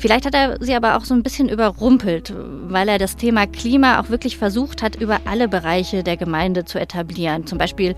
Vielleicht 0.04 0.26
hat 0.26 0.36
er 0.36 0.58
sie 0.60 0.76
aber 0.76 0.98
auch 0.98 1.06
so 1.06 1.13
ein 1.13 1.24
bisschen 1.24 1.48
überrumpelt, 1.48 2.34
weil 2.36 2.89
er 2.89 2.98
das 2.98 3.16
Thema 3.16 3.48
Klima 3.48 4.02
auch 4.02 4.10
wirklich 4.10 4.38
versucht 4.38 4.84
hat, 4.84 4.98
über 4.98 5.22
alle 5.24 5.48
Bereiche 5.48 6.04
der 6.04 6.18
Gemeinde 6.18 6.66
zu 6.66 6.78
etablieren. 6.78 7.48
Zum 7.48 7.58
Beispiel 7.58 7.96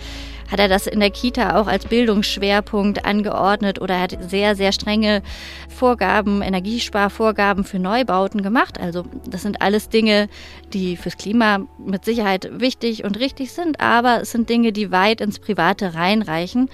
hat 0.51 0.59
er 0.59 0.67
das 0.67 0.85
in 0.85 0.99
der 0.99 1.09
Kita 1.09 1.59
auch 1.59 1.65
als 1.65 1.87
Bildungsschwerpunkt 1.87 3.05
angeordnet 3.05 3.81
oder 3.81 3.99
hat 3.99 4.15
sehr, 4.21 4.55
sehr 4.55 4.71
strenge 4.71 5.23
Vorgaben, 5.67 6.43
Energiesparvorgaben 6.43 7.63
für 7.63 7.79
Neubauten 7.79 8.43
gemacht. 8.43 8.79
Also 8.79 9.05
das 9.27 9.41
sind 9.41 9.63
alles 9.63 9.89
Dinge, 9.89 10.29
die 10.73 10.97
fürs 10.97 11.17
Klima 11.17 11.61
mit 11.83 12.05
Sicherheit 12.05 12.51
wichtig 12.59 13.03
und 13.03 13.19
richtig 13.19 13.51
sind, 13.51 13.79
aber 13.79 14.21
es 14.21 14.31
sind 14.31 14.47
Dinge, 14.47 14.73
die 14.73 14.91
weit 14.91 15.21
ins 15.21 15.39
Private 15.39 15.95
reinreichen. 15.95 16.69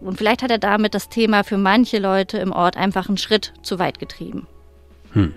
Und 0.00 0.18
vielleicht 0.18 0.42
hat 0.42 0.50
er 0.50 0.58
damit 0.58 0.92
das 0.92 1.08
Thema 1.08 1.44
für 1.44 1.56
manche 1.56 2.00
Leute 2.00 2.38
im 2.38 2.50
Ort 2.50 2.76
einfach 2.76 3.06
einen 3.06 3.16
Schritt 3.16 3.52
zu 3.62 3.78
weit 3.78 4.00
getrieben. 4.00 4.48
Hm. 5.12 5.34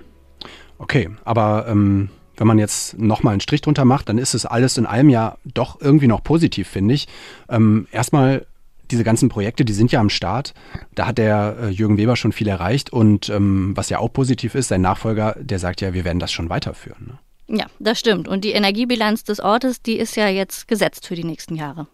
Okay, 0.78 1.10
aber 1.24 1.68
ähm, 1.68 2.10
wenn 2.38 2.48
man 2.48 2.60
jetzt 2.60 2.98
nochmal 2.98 3.34
einen 3.34 3.42
Strich 3.42 3.62
drunter 3.62 3.86
macht, 3.86 4.10
dann 4.10 4.18
ist 4.18 4.34
es 4.34 4.46
alles 4.46 4.78
in 4.78 4.86
allem 4.86 5.10
ja 5.10 5.38
doch 5.46 5.80
irgendwie 5.82 6.08
noch 6.08 6.24
positiv, 6.24 6.68
finde 6.68 6.94
ich. 6.94 7.08
Ähm, 7.50 7.88
erstmal 7.92 8.46
diese 8.92 9.04
ganzen 9.04 9.30
Projekte, 9.30 9.66
die 9.66 9.74
sind 9.74 9.92
ja 9.92 10.00
am 10.00 10.10
Start. 10.10 10.54
Da 10.94 11.08
hat 11.08 11.18
der 11.18 11.58
äh, 11.62 11.70
Jürgen 11.70 11.98
Weber 11.98 12.16
schon 12.16 12.32
viel 12.32 12.48
erreicht 12.48 12.92
und 12.92 13.30
ähm, 13.30 13.72
was 13.76 13.90
ja 13.90 14.00
auch 14.00 14.12
positiv 14.12 14.56
ist, 14.56 14.68
sein 14.68 14.82
Nachfolger, 14.82 15.36
der 15.40 15.60
sagt 15.60 15.82
ja, 15.82 15.94
wir 15.94 16.06
werden 16.06 16.20
das 16.20 16.32
schon 16.32 16.50
weiterführen. 16.50 17.18
Ne? 17.48 17.58
Ja, 17.58 17.66
das 17.80 18.00
stimmt. 18.00 18.28
Und 18.28 18.44
die 18.44 18.52
Energiebilanz 18.52 19.24
des 19.24 19.40
Ortes, 19.40 19.82
die 19.82 19.98
ist 19.98 20.16
ja 20.16 20.28
jetzt 20.28 20.68
gesetzt 20.68 21.08
für 21.08 21.16
die 21.16 21.24
nächsten 21.24 21.56
Jahre. 21.56 21.88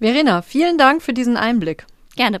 Verena, 0.00 0.42
vielen 0.42 0.78
Dank 0.78 1.02
für 1.02 1.12
diesen 1.12 1.36
Einblick. 1.36 1.86
Gerne. 2.16 2.40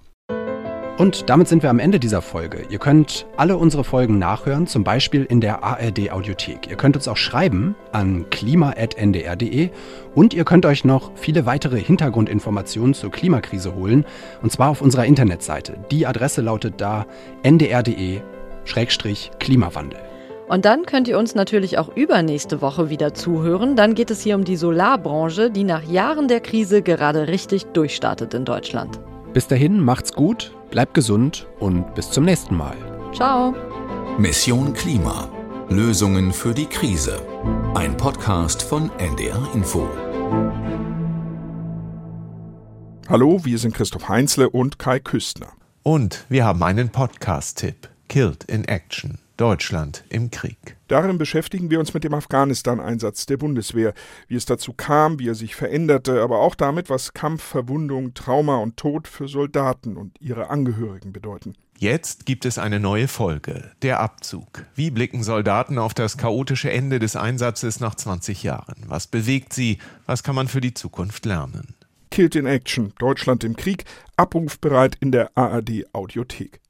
Und 0.98 1.30
damit 1.30 1.48
sind 1.48 1.62
wir 1.62 1.70
am 1.70 1.78
Ende 1.78 1.98
dieser 1.98 2.20
Folge. 2.20 2.66
Ihr 2.68 2.78
könnt 2.78 3.24
alle 3.36 3.56
unsere 3.56 3.82
Folgen 3.82 4.18
nachhören, 4.18 4.66
zum 4.66 4.84
Beispiel 4.84 5.24
in 5.24 5.40
der 5.40 5.64
ARD 5.64 6.12
Audiothek. 6.12 6.68
Ihr 6.68 6.76
könnt 6.76 6.96
uns 6.96 7.08
auch 7.08 7.16
schreiben 7.16 7.74
an 7.92 8.28
klima.ndr.de 8.28 9.70
und 10.14 10.34
ihr 10.34 10.44
könnt 10.44 10.66
euch 10.66 10.84
noch 10.84 11.12
viele 11.14 11.46
weitere 11.46 11.80
Hintergrundinformationen 11.80 12.92
zur 12.92 13.10
Klimakrise 13.10 13.74
holen, 13.74 14.04
und 14.42 14.52
zwar 14.52 14.68
auf 14.68 14.82
unserer 14.82 15.06
Internetseite. 15.06 15.78
Die 15.90 16.06
Adresse 16.06 16.42
lautet 16.42 16.74
da 16.76 17.06
ndr.de-klimawandel. 17.42 19.98
Und 20.48 20.64
dann 20.66 20.84
könnt 20.84 21.08
ihr 21.08 21.18
uns 21.18 21.34
natürlich 21.34 21.78
auch 21.78 21.96
übernächste 21.96 22.60
Woche 22.60 22.90
wieder 22.90 23.14
zuhören. 23.14 23.76
Dann 23.76 23.94
geht 23.94 24.10
es 24.10 24.20
hier 24.20 24.36
um 24.36 24.44
die 24.44 24.56
Solarbranche, 24.56 25.50
die 25.50 25.64
nach 25.64 25.84
Jahren 25.84 26.28
der 26.28 26.40
Krise 26.40 26.82
gerade 26.82 27.28
richtig 27.28 27.64
durchstartet 27.72 28.34
in 28.34 28.44
Deutschland. 28.44 29.00
Bis 29.32 29.48
dahin 29.48 29.80
macht's 29.80 30.12
gut, 30.12 30.54
bleibt 30.70 30.92
gesund 30.92 31.46
und 31.58 31.94
bis 31.94 32.10
zum 32.10 32.24
nächsten 32.24 32.54
Mal. 32.54 32.76
Ciao. 33.14 33.54
Mission 34.18 34.74
Klima. 34.74 35.26
Lösungen 35.70 36.34
für 36.34 36.52
die 36.52 36.66
Krise. 36.66 37.18
Ein 37.74 37.96
Podcast 37.96 38.62
von 38.62 38.90
NDR 38.98 39.48
Info. 39.54 39.88
Hallo, 43.08 43.42
wir 43.42 43.56
sind 43.56 43.74
Christoph 43.74 44.10
Heinzle 44.10 44.50
und 44.50 44.78
Kai 44.78 44.98
Küstner. 44.98 45.52
Und 45.82 46.26
wir 46.28 46.44
haben 46.44 46.62
einen 46.62 46.90
Podcast-Tipp. 46.90 47.88
Killed 48.08 48.44
in 48.44 48.66
Action. 48.66 49.18
Deutschland 49.38 50.04
im 50.10 50.30
Krieg. 50.30 50.76
Darin 50.92 51.16
beschäftigen 51.16 51.70
wir 51.70 51.80
uns 51.80 51.94
mit 51.94 52.04
dem 52.04 52.12
Afghanistan-Einsatz 52.12 53.24
der 53.24 53.38
Bundeswehr, 53.38 53.94
wie 54.28 54.34
es 54.34 54.44
dazu 54.44 54.74
kam, 54.74 55.18
wie 55.18 55.28
er 55.28 55.34
sich 55.34 55.56
veränderte, 55.56 56.20
aber 56.20 56.40
auch 56.40 56.54
damit, 56.54 56.90
was 56.90 57.14
Kampf, 57.14 57.42
Verwundung, 57.42 58.12
Trauma 58.12 58.58
und 58.58 58.76
Tod 58.76 59.08
für 59.08 59.26
Soldaten 59.26 59.96
und 59.96 60.20
ihre 60.20 60.50
Angehörigen 60.50 61.14
bedeuten. 61.14 61.54
Jetzt 61.78 62.26
gibt 62.26 62.44
es 62.44 62.58
eine 62.58 62.78
neue 62.78 63.08
Folge, 63.08 63.70
der 63.80 64.00
Abzug. 64.00 64.66
Wie 64.74 64.90
blicken 64.90 65.22
Soldaten 65.22 65.78
auf 65.78 65.94
das 65.94 66.18
chaotische 66.18 66.70
Ende 66.70 66.98
des 66.98 67.16
Einsatzes 67.16 67.80
nach 67.80 67.94
20 67.94 68.42
Jahren? 68.42 68.84
Was 68.86 69.06
bewegt 69.06 69.54
sie? 69.54 69.78
Was 70.04 70.22
kann 70.22 70.34
man 70.34 70.46
für 70.46 70.60
die 70.60 70.74
Zukunft 70.74 71.24
lernen? 71.24 71.74
Killed 72.10 72.36
in 72.36 72.44
Action, 72.44 72.92
Deutschland 72.98 73.44
im 73.44 73.56
Krieg, 73.56 73.86
abrufbereit 74.18 74.98
in 75.00 75.10
der 75.10 75.30
ARD 75.38 75.86
Audiothek. 75.94 76.60